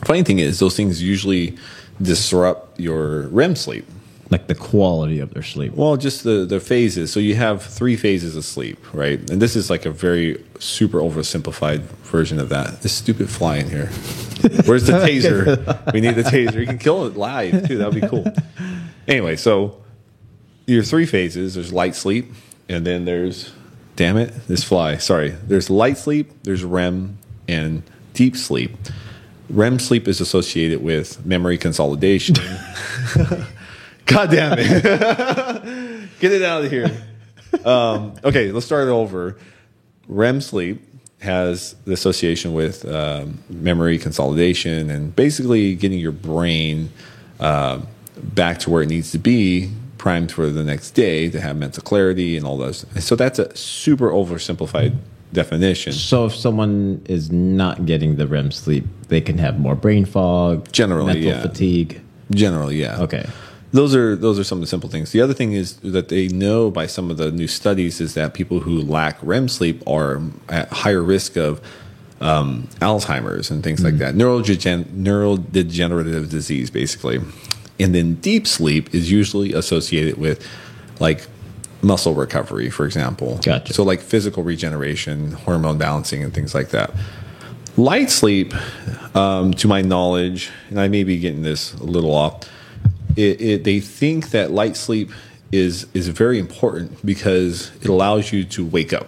Funny 0.05 0.23
thing 0.23 0.39
is, 0.39 0.59
those 0.59 0.75
things 0.75 1.01
usually 1.01 1.57
disrupt 2.01 2.79
your 2.79 3.27
REM 3.27 3.55
sleep. 3.55 3.85
like 4.31 4.47
the 4.47 4.55
quality 4.55 5.19
of 5.19 5.33
their 5.33 5.43
sleep. 5.43 5.73
Well, 5.73 5.97
just 5.97 6.23
the 6.23 6.45
the 6.45 6.59
phases. 6.59 7.11
So 7.11 7.19
you 7.19 7.35
have 7.35 7.61
three 7.61 7.95
phases 7.97 8.35
of 8.37 8.45
sleep, 8.45 8.79
right? 8.93 9.19
And 9.29 9.41
this 9.41 9.55
is 9.55 9.69
like 9.69 9.85
a 9.85 9.91
very 9.91 10.41
super 10.59 10.99
oversimplified 10.99 11.81
version 12.11 12.39
of 12.39 12.47
that. 12.49 12.81
This 12.81 12.93
stupid 12.93 13.29
fly 13.29 13.57
in 13.57 13.69
here. 13.69 13.87
Where's 14.65 14.87
the 14.87 14.93
taser? 15.05 15.93
we 15.93 15.99
need 16.01 16.15
the 16.15 16.23
taser. 16.23 16.59
You 16.61 16.65
can 16.65 16.77
kill 16.79 17.05
it 17.07 17.15
live 17.17 17.67
too. 17.67 17.77
That'd 17.77 18.01
be 18.01 18.07
cool. 18.07 18.25
Anyway, 19.07 19.35
so 19.35 19.81
your 20.65 20.81
three 20.83 21.05
phases. 21.05 21.55
There's 21.55 21.73
light 21.73 21.95
sleep, 21.95 22.31
and 22.69 22.85
then 22.87 23.03
there's 23.05 23.51
damn 23.97 24.15
it, 24.17 24.47
this 24.47 24.63
fly. 24.63 24.95
Sorry. 24.97 25.29
There's 25.29 25.69
light 25.69 25.97
sleep. 25.97 26.31
There's 26.43 26.63
REM 26.63 27.17
and 27.49 27.83
deep 28.13 28.35
sleep. 28.37 28.71
REM 29.51 29.79
sleep 29.79 30.07
is 30.07 30.21
associated 30.21 30.81
with 30.81 31.25
memory 31.25 31.57
consolidation. 31.57 32.35
God 34.05 34.31
damn 34.31 34.57
it. 34.57 36.09
Get 36.19 36.31
it 36.31 36.41
out 36.41 36.65
of 36.65 36.71
here. 36.71 36.89
Um, 37.65 38.13
okay, 38.23 38.51
let's 38.51 38.65
start 38.65 38.87
over. 38.87 39.37
REM 40.07 40.41
sleep 40.41 40.81
has 41.21 41.75
the 41.85 41.93
association 41.93 42.53
with 42.53 42.85
um, 42.85 43.39
memory 43.49 43.97
consolidation 43.97 44.89
and 44.89 45.15
basically 45.15 45.75
getting 45.75 45.99
your 45.99 46.11
brain 46.11 46.89
uh, 47.39 47.79
back 48.17 48.59
to 48.59 48.69
where 48.69 48.81
it 48.81 48.89
needs 48.89 49.11
to 49.11 49.19
be, 49.19 49.71
primed 49.97 50.31
for 50.31 50.49
the 50.49 50.63
next 50.63 50.91
day 50.91 51.29
to 51.29 51.39
have 51.39 51.55
mental 51.57 51.83
clarity 51.83 52.37
and 52.37 52.45
all 52.45 52.57
those. 52.57 52.85
So 52.99 53.15
that's 53.15 53.37
a 53.37 53.55
super 53.55 54.09
oversimplified 54.09 54.95
definition. 55.33 55.93
So 55.93 56.25
if 56.25 56.35
someone 56.35 57.01
is 57.05 57.31
not 57.31 57.85
getting 57.85 58.15
the 58.17 58.27
REM 58.27 58.51
sleep, 58.51 58.85
they 59.07 59.21
can 59.21 59.37
have 59.37 59.59
more 59.59 59.75
brain 59.75 60.05
fog, 60.05 60.71
Generally, 60.71 61.13
mental 61.13 61.31
yeah. 61.31 61.41
fatigue. 61.41 62.01
Generally, 62.31 62.81
yeah. 62.81 63.01
Okay. 63.01 63.25
Those 63.73 63.95
are 63.95 64.17
those 64.17 64.37
are 64.37 64.43
some 64.43 64.57
of 64.57 64.61
the 64.61 64.67
simple 64.67 64.89
things. 64.89 65.11
The 65.11 65.21
other 65.21 65.33
thing 65.33 65.53
is 65.53 65.77
that 65.77 66.09
they 66.09 66.27
know 66.27 66.69
by 66.69 66.87
some 66.87 67.09
of 67.09 67.17
the 67.17 67.31
new 67.31 67.47
studies 67.47 68.01
is 68.01 68.15
that 68.15 68.33
people 68.33 68.59
who 68.59 68.81
lack 68.81 69.17
REM 69.21 69.47
sleep 69.47 69.81
are 69.87 70.21
at 70.49 70.67
higher 70.69 71.01
risk 71.01 71.37
of 71.37 71.61
um, 72.19 72.67
Alzheimer's 72.79 73.49
and 73.49 73.63
things 73.63 73.83
like 73.83 73.97
that, 73.97 74.13
neurogen- 74.13 74.85
neurodegenerative 74.85 76.29
disease, 76.29 76.69
basically. 76.69 77.19
And 77.79 77.95
then 77.95 78.15
deep 78.15 78.45
sleep 78.45 78.93
is 78.93 79.09
usually 79.09 79.53
associated 79.53 80.17
with 80.17 80.45
like 80.99 81.27
muscle 81.81 82.13
recovery, 82.13 82.69
for 82.69 82.85
example. 82.85 83.39
Gotcha. 83.43 83.73
So 83.73 83.83
like 83.83 83.99
physical 84.01 84.43
regeneration, 84.43 85.31
hormone 85.31 85.77
balancing, 85.77 86.23
and 86.23 86.33
things 86.33 86.53
like 86.53 86.69
that. 86.69 86.91
Light 87.77 88.09
sleep, 88.11 88.53
um, 89.15 89.53
to 89.55 89.67
my 89.67 89.81
knowledge, 89.81 90.51
and 90.69 90.79
I 90.79 90.87
may 90.89 91.03
be 91.03 91.17
getting 91.19 91.41
this 91.41 91.73
a 91.75 91.83
little 91.83 92.13
off, 92.13 92.47
it, 93.15 93.41
it, 93.41 93.63
they 93.63 93.79
think 93.79 94.31
that 94.31 94.51
light 94.51 94.75
sleep 94.77 95.11
is 95.51 95.85
is 95.93 96.07
very 96.07 96.39
important 96.39 97.05
because 97.05 97.71
it 97.81 97.87
allows 97.89 98.31
you 98.31 98.43
to 98.45 98.65
wake 98.65 98.93
up. 98.93 99.07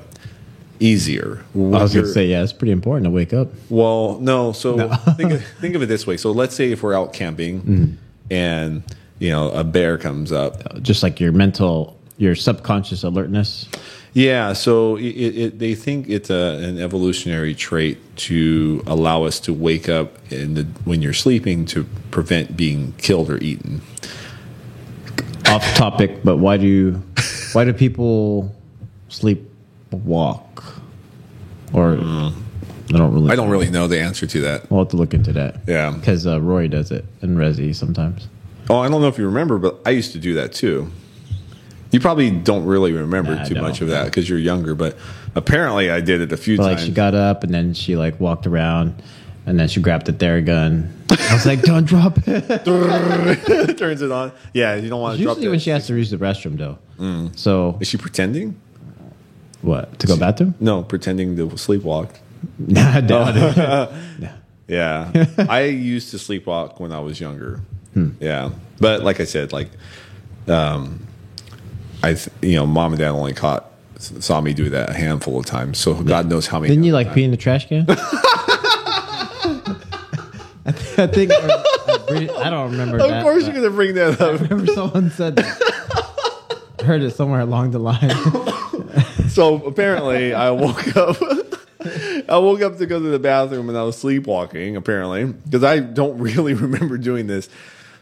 easier. 0.80 1.44
I 1.56 1.58
was 1.58 1.94
going 1.94 2.06
to 2.06 2.12
say, 2.12 2.26
yeah, 2.28 2.44
it's 2.44 2.52
pretty 2.52 2.74
important 2.74 3.06
to 3.06 3.12
wake 3.12 3.32
up. 3.34 3.48
Well, 3.70 4.20
no. 4.20 4.52
So 4.52 4.90
think 5.16 5.32
of, 5.32 5.46
think 5.62 5.76
of 5.76 5.82
it 5.82 5.86
this 5.86 6.06
way. 6.06 6.18
So 6.18 6.32
let's 6.32 6.54
say 6.56 6.72
if 6.72 6.84
we're 6.84 6.94
out 6.96 7.14
camping 7.14 7.62
Mm-hmm. 7.62 7.94
and 8.32 8.84
you 9.20 9.30
know 9.30 9.52
a 9.52 9.64
bear 9.64 9.98
comes 9.98 10.32
up. 10.34 10.82
Just 10.82 11.04
like 11.04 11.20
your 11.22 11.32
mental, 11.32 11.93
your 12.18 12.36
subconscious 12.36 13.04
alertness. 13.04 13.68
Yeah. 14.14 14.54
So 14.54 14.98
it, 14.98 15.04
it, 15.04 15.60
they 15.60 15.76
think 15.76 16.08
it's 16.10 16.30
a, 16.30 16.60
an 16.64 16.80
evolutionary 16.80 17.56
trait 17.56 17.98
to 18.18 18.84
allow 18.86 19.24
us 19.24 19.40
to 19.42 19.54
wake 19.54 19.90
up 19.90 20.18
in 20.32 20.54
the, 20.54 20.64
when 20.86 21.02
you're 21.02 21.14
sleeping 21.14 21.66
to 21.68 21.86
prevent 22.12 22.56
being 22.56 22.94
killed 22.94 23.30
or 23.30 23.38
eaten. 23.38 23.82
Off 25.48 25.64
topic, 25.76 26.24
but 26.24 26.38
why 26.38 26.58
do 26.58 27.02
why 27.52 27.66
do 27.66 27.74
people 27.74 28.56
sleep 29.10 29.42
walk? 29.92 30.64
Or 31.74 31.94
I 31.94 32.98
don't 32.98 33.14
really. 33.14 33.32
I 33.32 33.36
don't 33.36 33.50
really 33.50 33.70
know 33.70 33.88
the 33.88 34.00
answer 34.00 34.26
to 34.26 34.42
that. 34.42 34.70
We'll 34.72 34.82
have 34.82 34.90
to 34.90 34.98
look 34.98 35.14
into 35.14 35.34
that. 35.34 35.58
Yeah. 35.68 35.92
because 35.92 36.26
uh, 36.26 36.40
Roy 36.42 36.68
does 36.68 36.92
it 36.92 37.06
and 37.22 37.38
Resi 37.38 37.76
sometimes. 37.76 38.28
Oh, 38.70 38.80
I 38.80 38.90
don't 38.90 39.02
know 39.02 39.08
if 39.08 39.18
you 39.18 39.26
remember, 39.26 39.58
but 39.58 39.80
I 39.86 39.90
used 39.90 40.14
to 40.14 40.20
do 40.20 40.34
that 40.36 40.54
too. 40.54 40.90
You 41.94 42.00
probably 42.00 42.32
don't 42.32 42.66
really 42.66 42.92
remember 42.92 43.36
Nah, 43.36 43.44
too 43.46 43.56
much 43.62 43.80
of 43.82 43.88
that 43.90 44.06
because 44.06 44.28
you're 44.28 44.40
younger, 44.40 44.74
but 44.76 44.98
apparently 45.36 45.90
I 45.92 46.02
did 46.02 46.22
it 46.22 46.32
a 46.34 46.38
few 46.38 46.58
But 46.58 46.64
like 46.64 46.78
times. 46.78 46.88
she 46.88 46.92
got 46.92 47.14
up 47.16 47.44
and 47.44 47.54
then 47.54 47.74
she 47.74 47.96
like 47.96 48.20
walked 48.20 48.48
around 48.48 49.02
and 49.46 49.60
then 49.60 49.68
she 49.68 49.80
grabbed 49.80 50.08
the 50.08 50.14
Theragun. 50.14 50.90
I 51.12 51.34
was 51.34 51.46
like, 51.46 51.62
"Don't 51.62 51.86
drop 51.86 52.18
it." 52.28 53.78
turns 53.78 54.02
it 54.02 54.12
on. 54.12 54.32
Yeah, 54.54 54.76
you 54.76 54.90
don't 54.90 55.02
want 55.02 55.18
to 55.18 55.24
drop 55.24 55.36
Usually 55.38 55.50
when 55.50 55.58
that. 55.58 55.64
she 55.64 55.70
has 55.70 55.86
to 55.88 55.96
use 55.96 56.10
the 56.10 56.18
restroom, 56.18 56.58
though. 56.58 56.80
Mm. 57.00 57.38
So 57.38 57.78
Is 57.80 57.88
she 57.90 57.98
pretending? 57.98 58.60
what 59.62 59.98
to 60.00 60.08
go 60.08 60.18
bathroom? 60.18 60.56
No, 60.60 60.84
pretending 60.84 61.36
to 61.38 61.48
sleepwalk. 61.50 62.10
Nah, 62.58 62.96
I 62.98 63.02
doubt 63.02 63.34
it. 63.38 64.30
Yeah, 64.68 65.12
I 65.50 65.64
used 65.64 66.10
to 66.12 66.18
sleepwalk 66.18 66.80
when 66.80 66.92
I 66.94 67.00
was 67.00 67.20
younger. 67.20 67.60
Hmm. 67.94 68.12
Yeah, 68.22 68.52
but 68.80 69.04
like 69.04 69.20
I 69.20 69.26
said, 69.26 69.52
like, 69.54 69.70
um, 70.48 71.06
I 72.04 72.14
th- 72.14 72.30
you 72.42 72.56
know, 72.56 72.66
mom 72.68 72.92
and 72.94 73.00
dad 73.00 73.10
only 73.10 73.34
caught 73.34 73.72
saw 73.98 74.42
me 74.42 74.54
do 74.54 74.70
that 74.70 74.90
a 74.90 74.94
handful 74.94 75.40
of 75.40 75.46
times. 75.46 75.78
So 75.78 75.94
God 76.04 76.28
knows 76.30 76.48
how 76.48 76.60
many. 76.60 76.70
Didn't 76.70 76.84
you 76.84 76.92
like 76.94 77.14
pee 77.14 77.24
in 77.24 77.32
the 77.32 77.38
trash 77.38 77.68
can? 77.70 77.86
I, 80.66 80.72
th- 80.72 81.00
I 81.00 81.08
think 81.08 81.32
or, 81.32 81.36
I 81.36 82.06
re- 82.12 82.30
I 82.30 82.50
don't 82.50 82.72
remember. 82.72 82.98
Of 82.98 83.10
that, 83.10 83.24
course, 83.24 83.44
you're 83.46 83.54
gonna 83.54 83.70
bring 83.70 83.96
that 83.96 84.22
I 84.22 84.26
up. 84.34 84.42
remember 84.42 84.72
someone 84.74 85.10
said 85.12 85.36
that. 85.38 86.66
I 86.80 86.84
heard 86.86 87.02
it 87.02 87.12
somewhere 87.12 87.42
along 87.42 87.72
the 87.72 87.80
line. 87.80 88.12
So 89.30 89.66
apparently, 89.66 90.34
I 90.34 90.52
woke 90.52 90.96
up. 90.96 91.18
I 92.30 92.38
woke 92.38 92.62
up 92.62 92.78
to 92.78 92.86
go 92.86 93.00
to 93.00 93.08
the 93.10 93.20
bathroom 93.20 93.68
and 93.68 93.78
I 93.78 93.84
was 93.84 93.98
sleepwalking. 93.98 94.76
Apparently, 94.78 95.26
because 95.26 95.64
I 95.64 95.80
don't 95.80 96.18
really 96.20 96.54
remember 96.54 96.98
doing 96.98 97.28
this, 97.28 97.50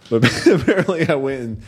but 0.10 0.24
apparently 0.48 1.08
I 1.10 1.16
went 1.16 1.42
and 1.42 1.62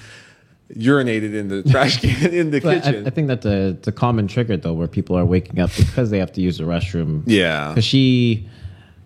urinated 0.75 1.33
in 1.35 1.47
the 1.49 1.63
trash 1.71 1.99
can 2.01 2.33
in 2.33 2.51
the 2.51 2.59
But 2.61 2.77
I, 2.77 2.79
kitchen. 2.81 3.07
I 3.07 3.09
think 3.09 3.27
that's 3.27 3.45
a, 3.45 3.69
it's 3.69 3.87
a 3.87 3.91
common 3.91 4.27
trigger 4.27 4.57
though, 4.57 4.73
where 4.73 4.87
people 4.87 5.17
are 5.17 5.25
waking 5.25 5.59
up 5.59 5.71
because 5.75 6.09
they 6.09 6.19
have 6.19 6.31
to 6.33 6.41
use 6.41 6.57
the 6.57 6.63
restroom. 6.63 7.23
yeah, 7.25 7.69
because 7.69 7.85
she 7.85 8.47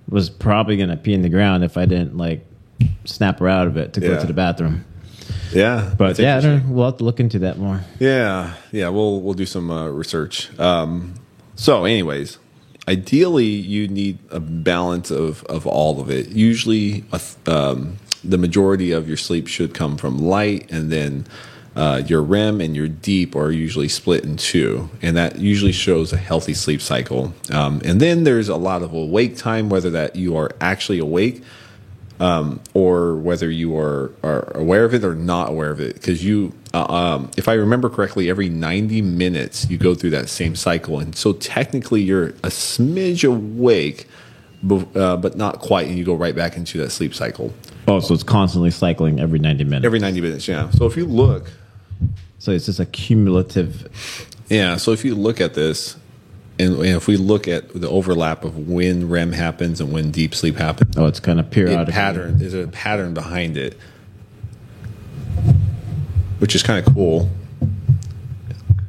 was 0.09 0.29
probably 0.29 0.77
gonna 0.77 0.95
pee 0.97 1.13
in 1.13 1.21
the 1.21 1.29
ground 1.29 1.63
if 1.63 1.77
I 1.77 1.85
didn't 1.85 2.15
like 2.17 2.45
snap 3.05 3.39
her 3.39 3.49
out 3.49 3.67
of 3.67 3.75
it 3.77 3.93
to 3.93 3.99
go 3.99 4.11
Yeah. 4.11 4.19
to 4.19 4.27
the 4.27 4.33
bathroom. 4.33 4.85
yeah, 5.51 5.93
But 5.97 6.17
yeah, 6.19 6.37
I 6.37 6.41
don't, 6.41 6.69
we'll 6.69 6.85
have 6.85 6.97
to 6.97 7.03
look 7.03 7.19
into 7.19 7.39
that 7.39 7.57
more. 7.57 7.81
Yeah, 7.99 8.53
yeah, 8.71 8.89
we'll 8.89 9.19
we'll 9.21 9.33
do 9.33 9.45
some 9.45 9.69
uh, 9.71 9.87
research. 9.89 10.57
Um, 10.59 11.15
so, 11.55 11.83
anyways, 11.85 12.37
ideally, 12.87 13.45
you 13.47 13.87
need 13.89 14.19
a 14.31 14.39
balance 14.39 15.11
of 15.11 15.43
of 15.45 15.65
all 15.67 15.99
of 15.99 16.09
it. 16.09 16.29
Usually, 16.29 17.03
a 17.11 17.19
th- 17.19 17.35
um, 17.47 17.97
the 18.27 18.37
majority 18.37 18.91
of 18.91 19.07
your 19.07 19.17
sleep 19.17 19.47
should 19.47 19.73
come 19.73 19.97
from 19.97 20.19
light, 20.19 20.69
and 20.71 20.91
then 20.91 21.25
uh, 21.75 22.01
your 22.05 22.21
REM 22.21 22.59
and 22.59 22.75
your 22.75 22.87
deep 22.87 23.35
are 23.35 23.51
usually 23.51 23.87
split 23.87 24.23
in 24.23 24.37
two, 24.37 24.89
and 25.01 25.15
that 25.15 25.37
usually 25.37 25.71
shows 25.71 26.11
a 26.11 26.17
healthy 26.17 26.53
sleep 26.53 26.81
cycle. 26.81 27.33
Um, 27.51 27.81
and 27.85 27.99
then 27.99 28.23
there's 28.23 28.49
a 28.49 28.55
lot 28.55 28.81
of 28.81 28.93
awake 28.93 29.37
time, 29.37 29.69
whether 29.69 29.89
that 29.91 30.15
you 30.15 30.35
are 30.37 30.51
actually 30.59 30.99
awake 30.99 31.43
um, 32.19 32.59
or 32.73 33.15
whether 33.15 33.49
you 33.49 33.77
are, 33.77 34.11
are 34.23 34.51
aware 34.55 34.85
of 34.85 34.93
it 34.93 35.03
or 35.03 35.15
not 35.15 35.49
aware 35.49 35.69
of 35.69 35.79
it. 35.79 35.95
Because 35.95 36.23
you, 36.23 36.53
uh, 36.73 36.85
um, 36.85 37.31
if 37.37 37.47
I 37.47 37.53
remember 37.53 37.89
correctly, 37.89 38.29
every 38.29 38.49
90 38.49 39.01
minutes 39.01 39.69
you 39.69 39.77
go 39.77 39.93
through 39.93 40.11
that 40.11 40.29
same 40.29 40.55
cycle. 40.55 40.99
And 40.99 41.15
so 41.15 41.33
technically 41.33 42.01
you're 42.01 42.29
a 42.29 42.49
smidge 42.49 43.27
awake, 43.27 44.07
uh, 44.95 45.17
but 45.17 45.35
not 45.37 45.59
quite. 45.59 45.87
And 45.87 45.97
you 45.97 46.03
go 46.05 46.15
right 46.15 46.35
back 46.35 46.57
into 46.57 46.77
that 46.79 46.91
sleep 46.91 47.13
cycle 47.13 47.53
Oh, 47.87 47.99
so 47.99 48.13
it's 48.13 48.23
constantly 48.23 48.71
cycling 48.71 49.19
every 49.19 49.39
ninety 49.39 49.63
minutes. 49.63 49.85
every 49.85 49.99
90 49.99 50.19
minutes. 50.21 50.47
Yeah. 50.47 50.69
So 50.71 50.85
if 50.85 50.97
you 50.97 51.05
look, 51.05 51.51
so 52.39 52.51
it's 52.51 52.65
just 52.65 52.79
a 52.81 52.85
cumulative. 52.85 53.87
yeah. 54.49 54.75
So 54.77 54.91
if 54.91 55.05
you 55.05 55.15
look 55.15 55.39
at 55.39 55.53
this, 55.53 55.95
and, 56.59 56.75
and 56.75 56.85
if 56.87 57.07
we 57.07 57.15
look 57.17 57.47
at 57.47 57.69
the 57.79 57.87
overlap 57.89 58.43
of 58.43 58.67
when 58.67 59.07
REM 59.09 59.31
happens 59.31 59.79
and 59.79 59.91
when 59.93 60.11
deep 60.11 60.35
sleep 60.35 60.55
happens, 60.57 60.97
Oh, 60.97 61.05
it's 61.05 61.19
kind 61.21 61.39
of 61.39 61.49
periodic 61.51 61.93
pattern 61.93 62.39
there's 62.39 62.53
a 62.55 62.67
pattern 62.67 63.13
behind 63.13 63.55
it 63.57 63.77
which 66.39 66.55
is 66.55 66.63
kind 66.63 66.85
of 66.85 66.93
cool 66.93 67.29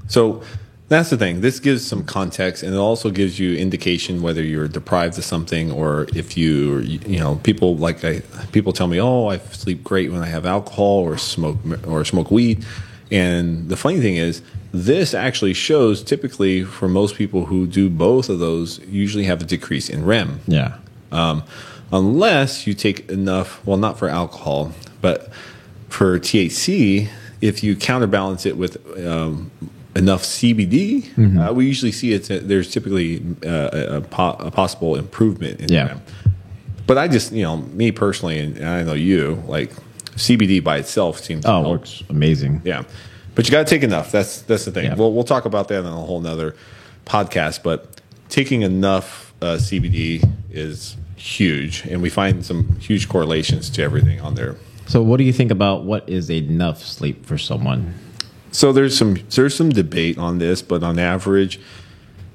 so 0.07 0.42
that's 0.88 1.11
the 1.11 1.16
thing 1.16 1.40
this 1.42 1.61
gives 1.61 1.87
some 1.87 2.03
context 2.05 2.62
and 2.62 2.74
it 2.74 2.79
also 2.79 3.11
gives 3.11 3.38
you 3.38 3.57
indication 3.57 4.22
whether 4.22 4.42
you're 4.42 4.68
deprived 4.68 5.18
of 5.18 5.24
something 5.24 5.70
or 5.70 6.07
if 6.14 6.37
you 6.37 6.79
you 6.81 7.18
know 7.18 7.37
people 7.42 7.77
like 7.77 8.03
I, 8.05 8.20
people 8.53 8.72
tell 8.72 8.87
me 8.88 9.01
oh 9.01 9.27
i 9.29 9.38
sleep 9.38 9.85
great 9.85 10.11
when 10.11 10.22
i 10.22 10.27
have 10.27 10.46
alcohol 10.46 11.01
or 11.01 11.18
smoke 11.18 11.59
or 11.87 12.05
smoke 12.05 12.31
weed 12.31 12.64
and 13.11 13.68
the 13.68 13.77
funny 13.77 14.01
thing 14.01 14.16
is 14.16 14.42
this 14.72 15.14
actually 15.14 15.55
shows 15.55 16.03
typically 16.03 16.62
for 16.64 16.88
most 16.88 17.16
people 17.16 17.46
who 17.46 17.66
do 17.66 17.88
both 17.88 18.29
of 18.29 18.38
those 18.38 18.79
usually 18.87 19.24
have 19.24 19.40
a 19.42 19.44
decrease 19.44 19.88
in 19.88 20.05
rem 20.05 20.40
Yeah. 20.46 20.77
um, 21.12 21.42
unless 21.90 22.66
you 22.66 22.74
take 22.74 23.09
enough. 23.11 23.64
Well, 23.64 23.79
not 23.79 23.98
for 23.98 24.09
alcohol, 24.11 24.72
but 25.01 25.31
for 25.88 26.18
THC, 26.18 27.09
if 27.40 27.64
you 27.64 27.77
counterbalance 27.77 28.44
it 28.44 28.59
with 28.59 28.77
um, 29.07 29.51
enough 29.98 30.22
CBD, 30.22 31.48
uh, 31.48 31.52
we 31.52 31.66
usually 31.66 31.92
see 31.92 32.12
it's 32.12 32.28
there's 32.28 32.70
typically 32.70 33.22
uh, 33.44 33.70
a, 33.72 33.96
a, 33.96 34.00
po- 34.00 34.37
a 34.38 34.50
possible 34.50 34.96
improvement 34.96 35.61
in 35.61 35.68
Yeah. 35.72 35.87
REM. 35.88 36.02
But 36.87 36.96
I 36.96 37.06
just, 37.08 37.32
you 37.32 37.42
know, 37.42 37.58
me 37.58 37.92
personally, 37.92 38.38
and 38.38 38.64
I 38.64 38.82
know 38.82 38.94
you, 38.94 39.42
like 39.46 39.72
CBD 40.16 40.62
by 40.64 40.78
itself 40.78 41.20
seems 41.20 41.44
Oh, 41.44 41.61
help. 41.62 41.66
works 41.68 42.02
amazing. 42.08 42.62
Yeah, 42.64 42.84
but 43.34 43.46
you 43.46 43.52
got 43.52 43.66
to 43.66 43.70
take 43.74 43.82
enough. 43.82 44.11
That's 44.11 44.40
that's 44.42 44.64
the 44.64 44.72
thing. 44.72 44.87
Yeah. 44.87 44.94
We'll 44.94 45.12
we'll 45.12 45.24
talk 45.24 45.44
about 45.44 45.68
that 45.68 45.80
in 45.80 45.87
a 45.87 45.90
whole 45.90 46.20
nother 46.20 46.54
podcast. 47.04 47.62
But 47.62 48.00
taking 48.30 48.62
enough 48.62 49.34
uh, 49.42 49.56
CBD 49.58 50.26
is 50.50 50.96
huge, 51.16 51.84
and 51.90 52.00
we 52.00 52.08
find 52.11 52.44
some 52.44 52.76
huge 52.80 53.08
correlations 53.08 53.68
to 53.70 53.82
everything 53.82 54.20
on 54.22 54.34
there. 54.34 54.56
So, 54.87 55.02
what 55.02 55.18
do 55.18 55.24
you 55.24 55.32
think 55.34 55.50
about 55.50 55.84
what 55.84 56.08
is 56.08 56.30
enough 56.30 56.82
sleep 56.82 57.26
for 57.26 57.37
someone? 57.37 57.92
So 58.52 58.72
there's 58.72 58.96
some 58.96 59.16
there's 59.34 59.54
some 59.54 59.70
debate 59.70 60.18
on 60.18 60.38
this, 60.38 60.62
but 60.62 60.82
on 60.82 60.98
average, 60.98 61.61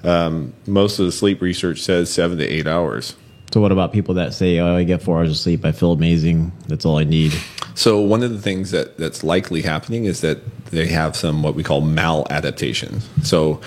um, 0.04 0.54
most 0.68 1.00
of 1.00 1.06
the 1.06 1.12
sleep 1.12 1.42
research 1.42 1.82
says 1.82 2.12
seven 2.12 2.38
to 2.38 2.46
eight 2.48 2.68
hours. 2.68 3.16
So, 3.52 3.62
what 3.62 3.72
about 3.72 3.94
people 3.94 4.16
that 4.16 4.34
say, 4.34 4.60
"Oh, 4.60 4.76
I 4.76 4.84
get 4.84 5.02
four 5.02 5.18
hours 5.20 5.30
of 5.30 5.38
sleep. 5.38 5.64
I 5.66 5.72
feel 5.72 5.92
amazing. 5.92 6.52
That's 6.68 6.86
all 6.86 6.98
I 6.98 7.04
need." 7.04 7.34
So 7.76 8.00
one 8.00 8.22
of 8.22 8.32
the 8.32 8.40
things 8.40 8.70
that 8.72 8.98
that's 8.98 9.24
likely 9.24 9.64
happening 9.64 10.06
is 10.06 10.22
that 10.22 10.40
they 10.70 10.86
have 10.88 11.16
some 11.16 11.42
what 11.42 11.56
we 11.56 11.64
call 11.64 11.82
maladaptations. 11.82 13.02
So 13.24 13.62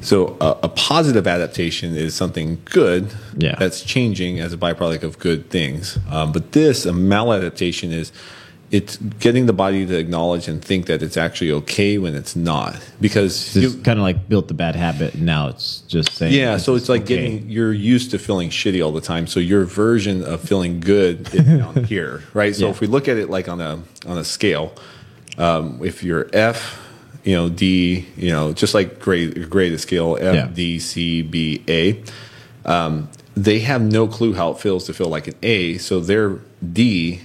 so 0.00 0.36
a, 0.40 0.58
a 0.64 0.68
positive 0.68 1.26
adaptation 1.26 1.94
is 1.96 2.14
something 2.14 2.60
good 2.66 3.12
Yeah. 3.38 3.54
that's 3.58 3.82
changing 3.82 4.40
as 4.40 4.52
a 4.52 4.56
byproduct 4.58 5.02
of 5.02 5.18
good 5.18 5.48
things. 5.50 5.98
Um, 6.10 6.32
but 6.32 6.52
this 6.52 6.84
a 6.86 6.92
maladaptation 6.92 7.90
is 7.92 8.12
it's 8.74 8.96
getting 8.96 9.46
the 9.46 9.52
body 9.52 9.86
to 9.86 9.96
acknowledge 9.96 10.48
and 10.48 10.60
think 10.70 10.86
that 10.86 11.00
it's 11.00 11.16
actually 11.16 11.52
okay 11.52 11.96
when 11.98 12.12
it's 12.16 12.34
not 12.34 12.74
because 13.00 13.54
It's 13.56 13.74
you, 13.76 13.82
kind 13.82 14.00
of 14.00 14.02
like 14.02 14.28
built 14.28 14.48
the 14.48 14.54
bad 14.54 14.74
habit, 14.74 15.14
and 15.14 15.24
now 15.24 15.46
it's 15.48 15.82
just 15.82 16.10
saying, 16.12 16.32
yeah, 16.34 16.56
so 16.56 16.74
it's 16.74 16.88
like 16.88 17.02
okay. 17.02 17.14
getting 17.16 17.48
you're 17.48 17.72
used 17.72 18.10
to 18.10 18.18
feeling 18.18 18.50
shitty 18.50 18.84
all 18.84 18.90
the 18.90 19.00
time. 19.00 19.28
So 19.28 19.38
your 19.38 19.64
version 19.64 20.24
of 20.24 20.40
feeling 20.40 20.80
good 20.80 21.32
is 21.32 21.44
down 21.62 21.84
here, 21.84 22.22
right? 22.34 22.52
So 22.56 22.64
Yeah. 22.64 22.70
if 22.72 22.80
we 22.80 22.88
look 22.88 23.06
at 23.06 23.16
it 23.16 23.30
like 23.30 23.48
on 23.48 23.60
a 23.60 23.72
on 24.06 24.18
a 24.18 24.24
scale, 24.24 24.72
um, 25.38 25.78
if 25.84 26.02
you're 26.02 26.28
F, 26.32 26.80
you 27.22 27.34
know 27.36 27.48
D, 27.48 28.06
you 28.16 28.30
know 28.32 28.52
just 28.52 28.74
like 28.74 28.98
grade 28.98 29.48
grade 29.50 29.78
scale 29.78 30.16
F 30.20 30.34
Yeah. 30.34 30.48
D 30.52 30.80
C 30.80 31.22
B 31.22 31.62
A, 31.68 32.02
um, 32.64 33.08
they 33.36 33.60
have 33.60 33.82
no 33.82 34.08
clue 34.08 34.34
how 34.34 34.50
it 34.50 34.58
feels 34.58 34.84
to 34.86 34.92
feel 34.94 35.08
like 35.08 35.28
an 35.28 35.34
A. 35.44 35.78
So 35.78 36.00
their 36.00 36.38
D 36.72 37.20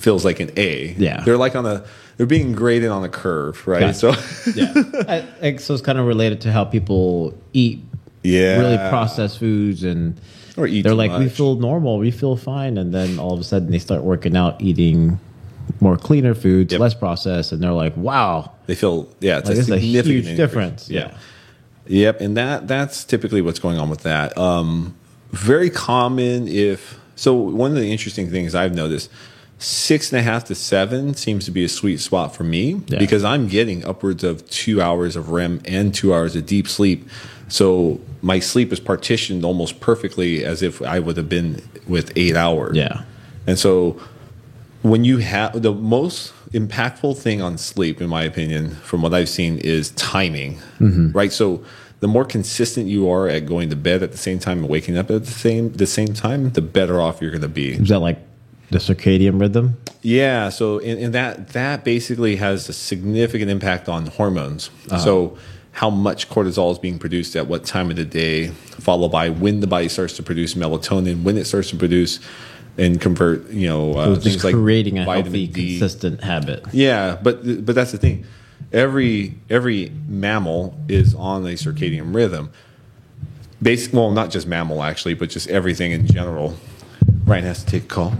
feels 0.00 0.24
like 0.24 0.40
an 0.40 0.50
A. 0.56 0.94
Yeah. 0.98 1.20
they're 1.24 1.36
like 1.36 1.54
on 1.56 1.66
a 1.66 1.84
they're 2.16 2.26
being 2.26 2.52
graded 2.52 2.90
on 2.90 3.02
a 3.04 3.08
curve, 3.08 3.66
right? 3.66 3.80
Gotcha. 3.80 4.14
So 4.14 4.50
yeah. 4.54 4.72
I, 5.08 5.26
I, 5.42 5.56
so 5.56 5.72
it's 5.74 5.82
kind 5.82 5.98
of 5.98 6.06
related 6.06 6.40
to 6.42 6.52
how 6.52 6.64
people 6.64 7.34
eat 7.52 7.80
Yeah. 8.22 8.58
really 8.58 8.76
processed 8.90 9.38
foods 9.38 9.84
and 9.84 10.20
Or 10.56 10.66
eat 10.66 10.82
they're 10.82 10.94
like 10.94 11.12
we 11.18 11.28
feel 11.28 11.56
normal 11.56 11.98
we 11.98 12.10
feel 12.10 12.36
fine 12.36 12.76
and 12.78 12.92
then 12.92 13.18
all 13.18 13.32
of 13.32 13.40
a 13.40 13.44
sudden 13.44 13.70
they 13.70 13.78
start 13.78 14.02
working 14.02 14.36
out 14.36 14.60
eating 14.60 15.18
more 15.80 15.96
cleaner 15.96 16.34
foods 16.34 16.72
Yep. 16.72 16.80
less 16.80 16.94
processed 16.94 17.52
and 17.52 17.62
they're 17.62 17.72
like 17.72 17.96
wow 17.96 18.50
They 18.66 18.74
feel 18.74 19.08
yeah, 19.20 19.38
it's 19.38 19.48
like, 19.48 19.56
a 19.56 19.60
it's 19.60 19.70
a 19.70 19.78
huge 19.78 20.06
increase. 20.06 20.36
difference 20.36 20.90
Yeah. 20.90 21.16
Yep, 21.86 22.20
and 22.20 22.36
that 22.36 22.68
that's 22.68 23.02
typically 23.04 23.40
what's 23.42 23.58
going 23.58 23.78
on 23.78 23.90
with 23.90 24.02
that. 24.02 24.36
Um, 24.38 24.94
very 25.32 25.70
common 25.70 26.46
if 26.46 27.00
so. 27.16 27.34
One 27.34 27.70
of 27.72 27.76
the 27.78 27.90
interesting 27.90 28.30
things 28.30 28.54
I've 28.54 28.74
noticed, 28.74 29.10
six 29.60 30.10
and 30.10 30.18
a 30.18 30.22
half 30.22 30.44
to 30.44 30.54
seven 30.54 31.14
seems 31.14 31.44
to 31.44 31.50
be 31.50 31.62
a 31.64 31.68
sweet 31.68 32.00
spot 32.00 32.34
for 32.34 32.44
me 32.44 32.80
Yeah. 32.88 32.98
because 32.98 33.22
I'm 33.24 33.46
getting 33.46 33.84
upwards 33.84 34.24
of 34.24 34.48
two 34.50 34.80
hours 34.82 35.16
of 35.16 35.30
REM 35.30 35.60
and 35.64 35.94
two 35.94 36.12
hours 36.14 36.34
of 36.34 36.46
deep 36.46 36.66
sleep. 36.66 37.08
So 37.48 38.00
my 38.22 38.38
sleep 38.40 38.72
is 38.72 38.80
partitioned 38.80 39.44
almost 39.44 39.78
perfectly 39.80 40.44
as 40.44 40.62
if 40.62 40.80
I 40.82 40.98
would 40.98 41.16
have 41.18 41.28
been 41.28 41.62
with 41.86 42.10
eight 42.16 42.36
hours. 42.36 42.74
yeah 42.76 43.02
And 43.46 43.58
so 43.58 44.00
when 44.82 45.04
you 45.04 45.18
have 45.18 45.60
the 45.60 45.72
most 45.74 46.32
impactful 46.52 47.18
thing 47.18 47.42
on 47.42 47.58
sleep, 47.58 48.00
in 48.00 48.08
my 48.08 48.22
opinion, 48.24 48.70
from 48.76 49.02
what 49.02 49.12
I've 49.12 49.28
seen, 49.28 49.58
is 49.58 49.90
timing. 49.90 50.56
Mm-hmm. 50.78 51.10
Right. 51.12 51.32
So 51.32 51.62
the 52.00 52.08
more 52.08 52.24
consistent 52.24 52.86
you 52.88 53.10
are 53.10 53.28
at 53.28 53.44
going 53.44 53.68
to 53.68 53.76
bed 53.76 54.02
at 54.02 54.10
the 54.12 54.16
same 54.18 54.38
time 54.38 54.60
and 54.60 54.68
waking 54.70 54.96
up 54.96 55.10
at 55.10 55.26
the 55.26 55.30
same 55.30 55.70
the 55.74 55.86
same 55.86 56.14
time, 56.14 56.50
the 56.52 56.62
better 56.62 56.98
off 56.98 57.20
you're 57.20 57.30
going 57.30 57.42
to 57.42 57.48
be. 57.48 57.72
is 57.74 57.88
that 57.90 57.98
like 57.98 58.18
the 58.70 58.78
circadian 58.78 59.40
rhythm 59.40 59.76
Yeah. 60.02 60.48
So 60.48 60.78
and, 60.78 60.98
and 60.98 61.14
that 61.14 61.48
that 61.48 61.84
basically 61.84 62.36
has 62.36 62.68
a 62.68 62.72
significant 62.72 63.50
impact 63.50 63.88
on 63.88 64.06
hormones. 64.06 64.70
So 64.98 65.36
how 65.72 65.90
much 65.90 66.28
cortisol 66.28 66.72
is 66.72 66.78
being 66.78 66.98
produced 66.98 67.36
at 67.36 67.46
what 67.46 67.64
time 67.64 67.90
of 67.90 67.96
the 67.96 68.04
day, 68.04 68.48
followed 68.48 69.10
by 69.10 69.28
when 69.30 69.60
the 69.60 69.66
body 69.66 69.88
starts 69.88 70.14
to 70.16 70.22
produce 70.22 70.54
melatonin, 70.54 71.22
when 71.22 71.36
it 71.36 71.44
starts 71.44 71.70
to 71.70 71.76
produce 71.76 72.18
and 72.76 73.00
convert, 73.00 73.48
you 73.50 73.68
know, 73.68 73.94
uh, 73.94 74.14
so 74.14 74.20
things 74.20 74.44
like 74.44 74.54
creating 74.54 74.98
a 74.98 75.04
healthy 75.04 75.46
D. 75.46 75.78
consistent 75.78 76.22
habit 76.22 76.64
Yeah, 76.72 77.18
but 77.22 77.64
but 77.64 77.74
that's 77.74 77.92
the 77.92 77.98
thing. 77.98 78.24
Every 78.72 79.34
every 79.48 79.92
mammal 80.08 80.78
is 80.88 81.14
on 81.14 81.44
a 81.46 81.50
circadian 81.50 82.14
rhythm. 82.14 82.50
Basic, 83.62 83.92
well, 83.92 84.10
not 84.10 84.30
just 84.30 84.46
mammal 84.46 84.82
actually, 84.82 85.14
but 85.14 85.28
just 85.28 85.48
everything 85.48 85.92
in 85.92 86.06
general. 86.06 86.56
Ryan 87.30 87.44
has 87.44 87.62
to 87.62 87.70
take 87.70 87.84
a 87.84 87.86
call. 87.86 88.12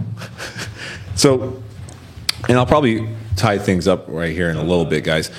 so, 1.15 1.61
and 2.47 2.57
I'll 2.57 2.65
probably 2.65 3.09
tie 3.35 3.57
things 3.57 3.85
up 3.85 4.05
right 4.07 4.33
here 4.33 4.49
in 4.49 4.55
a 4.55 4.63
little 4.63 4.85
bit, 4.85 5.03
guys. 5.03 5.29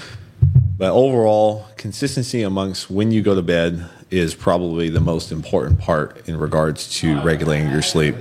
But 0.77 0.93
overall, 0.93 1.67
consistency 1.79 2.43
amongst 2.43 2.91
when 2.91 3.13
you 3.13 3.23
go 3.23 3.35
to 3.35 3.41
bed 3.41 3.89
is 4.11 4.35
probably 4.35 4.91
the 4.91 5.01
most 5.01 5.33
important 5.33 5.79
part 5.79 6.29
in 6.29 6.37
regards 6.37 6.99
to 6.99 7.19
regulating 7.23 7.71
your 7.71 7.81
sleep. 7.81 8.15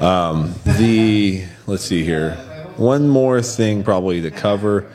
Um, 0.00 0.54
the 0.64 1.46
let's 1.66 1.82
see 1.82 2.04
here, 2.04 2.34
one 2.76 3.08
more 3.08 3.42
thing 3.42 3.82
probably 3.82 4.20
to 4.22 4.30
cover, 4.30 4.88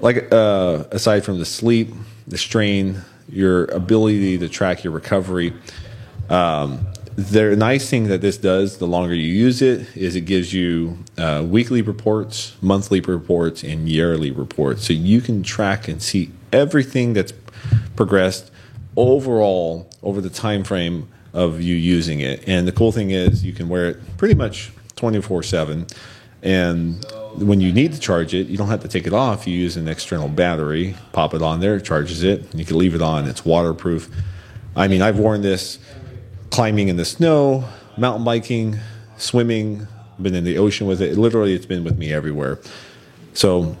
like 0.00 0.32
uh, 0.32 0.84
aside 0.90 1.24
from 1.24 1.38
the 1.38 1.44
sleep, 1.44 1.94
the 2.26 2.38
strain, 2.38 3.02
your 3.28 3.66
ability 3.66 4.38
to 4.38 4.48
track 4.48 4.82
your 4.82 4.92
recovery. 4.92 5.52
Um, 6.28 6.84
the 7.18 7.56
nice 7.56 7.90
thing 7.90 8.04
that 8.04 8.20
this 8.20 8.38
does, 8.38 8.78
the 8.78 8.86
longer 8.86 9.12
you 9.12 9.26
use 9.26 9.60
it, 9.60 9.96
is 9.96 10.14
it 10.14 10.20
gives 10.20 10.54
you 10.54 10.98
uh, 11.18 11.44
weekly 11.44 11.82
reports, 11.82 12.54
monthly 12.62 13.00
reports, 13.00 13.64
and 13.64 13.88
yearly 13.88 14.30
reports. 14.30 14.86
So 14.86 14.92
you 14.92 15.20
can 15.20 15.42
track 15.42 15.88
and 15.88 16.00
see 16.00 16.30
everything 16.52 17.14
that's 17.14 17.32
progressed 17.96 18.52
overall 18.96 19.90
over 20.00 20.20
the 20.20 20.30
time 20.30 20.62
frame 20.62 21.08
of 21.34 21.60
you 21.60 21.74
using 21.74 22.20
it. 22.20 22.44
And 22.46 22.68
the 22.68 22.72
cool 22.72 22.92
thing 22.92 23.10
is 23.10 23.44
you 23.44 23.52
can 23.52 23.68
wear 23.68 23.88
it 23.88 24.16
pretty 24.16 24.36
much 24.36 24.70
24 24.94 25.42
7. 25.42 25.88
And 26.44 27.04
when 27.34 27.60
you 27.60 27.72
need 27.72 27.94
to 27.94 27.98
charge 27.98 28.32
it, 28.32 28.46
you 28.46 28.56
don't 28.56 28.68
have 28.68 28.82
to 28.82 28.88
take 28.88 29.08
it 29.08 29.12
off. 29.12 29.44
You 29.44 29.56
use 29.56 29.76
an 29.76 29.88
external 29.88 30.28
battery, 30.28 30.94
pop 31.10 31.34
it 31.34 31.42
on 31.42 31.58
there, 31.58 31.74
it 31.74 31.84
charges 31.84 32.22
it. 32.22 32.54
You 32.54 32.64
can 32.64 32.78
leave 32.78 32.94
it 32.94 33.02
on. 33.02 33.26
It's 33.26 33.44
waterproof. 33.44 34.08
I 34.76 34.86
mean, 34.86 35.02
I've 35.02 35.18
worn 35.18 35.42
this 35.42 35.80
climbing 36.50 36.88
in 36.88 36.96
the 36.96 37.04
snow, 37.04 37.64
mountain 37.96 38.24
biking, 38.24 38.78
swimming, 39.16 39.86
been 40.20 40.34
in 40.34 40.44
the 40.44 40.58
ocean 40.58 40.86
with 40.86 41.00
it. 41.00 41.16
Literally, 41.16 41.54
it's 41.54 41.66
been 41.66 41.84
with 41.84 41.98
me 41.98 42.12
everywhere. 42.12 42.58
So 43.34 43.76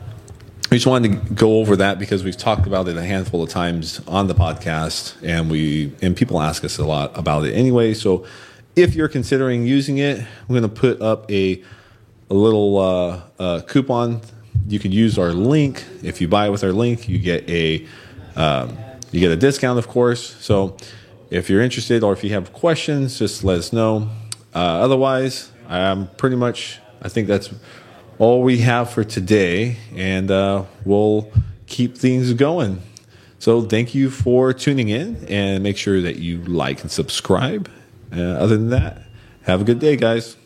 we 0.70 0.76
just 0.76 0.86
wanted 0.86 1.26
to 1.28 1.34
go 1.34 1.58
over 1.58 1.76
that 1.76 1.98
because 1.98 2.22
we've 2.22 2.36
talked 2.36 2.66
about 2.66 2.88
it 2.88 2.96
a 2.96 3.02
handful 3.02 3.42
of 3.42 3.48
times 3.48 4.00
on 4.06 4.26
the 4.26 4.34
podcast, 4.34 5.16
and 5.22 5.50
we 5.50 5.92
and 6.02 6.16
people 6.16 6.40
ask 6.40 6.64
us 6.64 6.78
a 6.78 6.84
lot 6.84 7.16
about 7.18 7.44
it 7.44 7.54
anyway. 7.54 7.94
So 7.94 8.26
if 8.76 8.94
you're 8.94 9.08
considering 9.08 9.66
using 9.66 9.98
it, 9.98 10.18
I'm 10.20 10.48
going 10.48 10.62
to 10.62 10.68
put 10.68 11.00
up 11.00 11.30
a 11.30 11.62
a 12.30 12.34
little 12.34 12.78
uh, 12.78 13.20
uh, 13.38 13.60
coupon. 13.66 14.20
You 14.68 14.78
can 14.78 14.92
use 14.92 15.18
our 15.18 15.32
link. 15.32 15.84
If 16.02 16.20
you 16.20 16.28
buy 16.28 16.50
with 16.50 16.62
our 16.62 16.72
link, 16.72 17.08
you 17.08 17.18
get 17.18 17.48
a 17.48 17.86
um, 18.36 18.76
you 19.10 19.20
get 19.20 19.30
a 19.30 19.36
discount, 19.36 19.78
of 19.78 19.88
course. 19.88 20.36
So 20.44 20.76
if 21.30 21.50
you're 21.50 21.62
interested 21.62 22.02
or 22.02 22.12
if 22.12 22.24
you 22.24 22.30
have 22.30 22.52
questions, 22.52 23.18
just 23.18 23.44
let 23.44 23.58
us 23.58 23.72
know. 23.72 24.08
Uh, 24.54 24.58
otherwise, 24.58 25.52
I'm 25.68 26.08
pretty 26.16 26.36
much. 26.36 26.80
I 27.02 27.08
think 27.08 27.28
that's 27.28 27.50
all 28.18 28.42
we 28.42 28.58
have 28.58 28.90
for 28.90 29.04
today, 29.04 29.76
and 29.94 30.30
uh, 30.30 30.64
we'll 30.84 31.30
keep 31.66 31.96
things 31.96 32.32
going. 32.32 32.82
So 33.38 33.62
thank 33.62 33.94
you 33.94 34.10
for 34.10 34.52
tuning 34.52 34.88
in, 34.88 35.24
and 35.28 35.62
make 35.62 35.76
sure 35.76 36.00
that 36.00 36.16
you 36.16 36.42
like 36.44 36.82
and 36.82 36.90
subscribe. 36.90 37.70
Uh, 38.10 38.20
other 38.20 38.56
than 38.56 38.70
that, 38.70 39.02
have 39.42 39.60
a 39.60 39.64
good 39.64 39.78
day, 39.78 39.96
guys. 39.96 40.36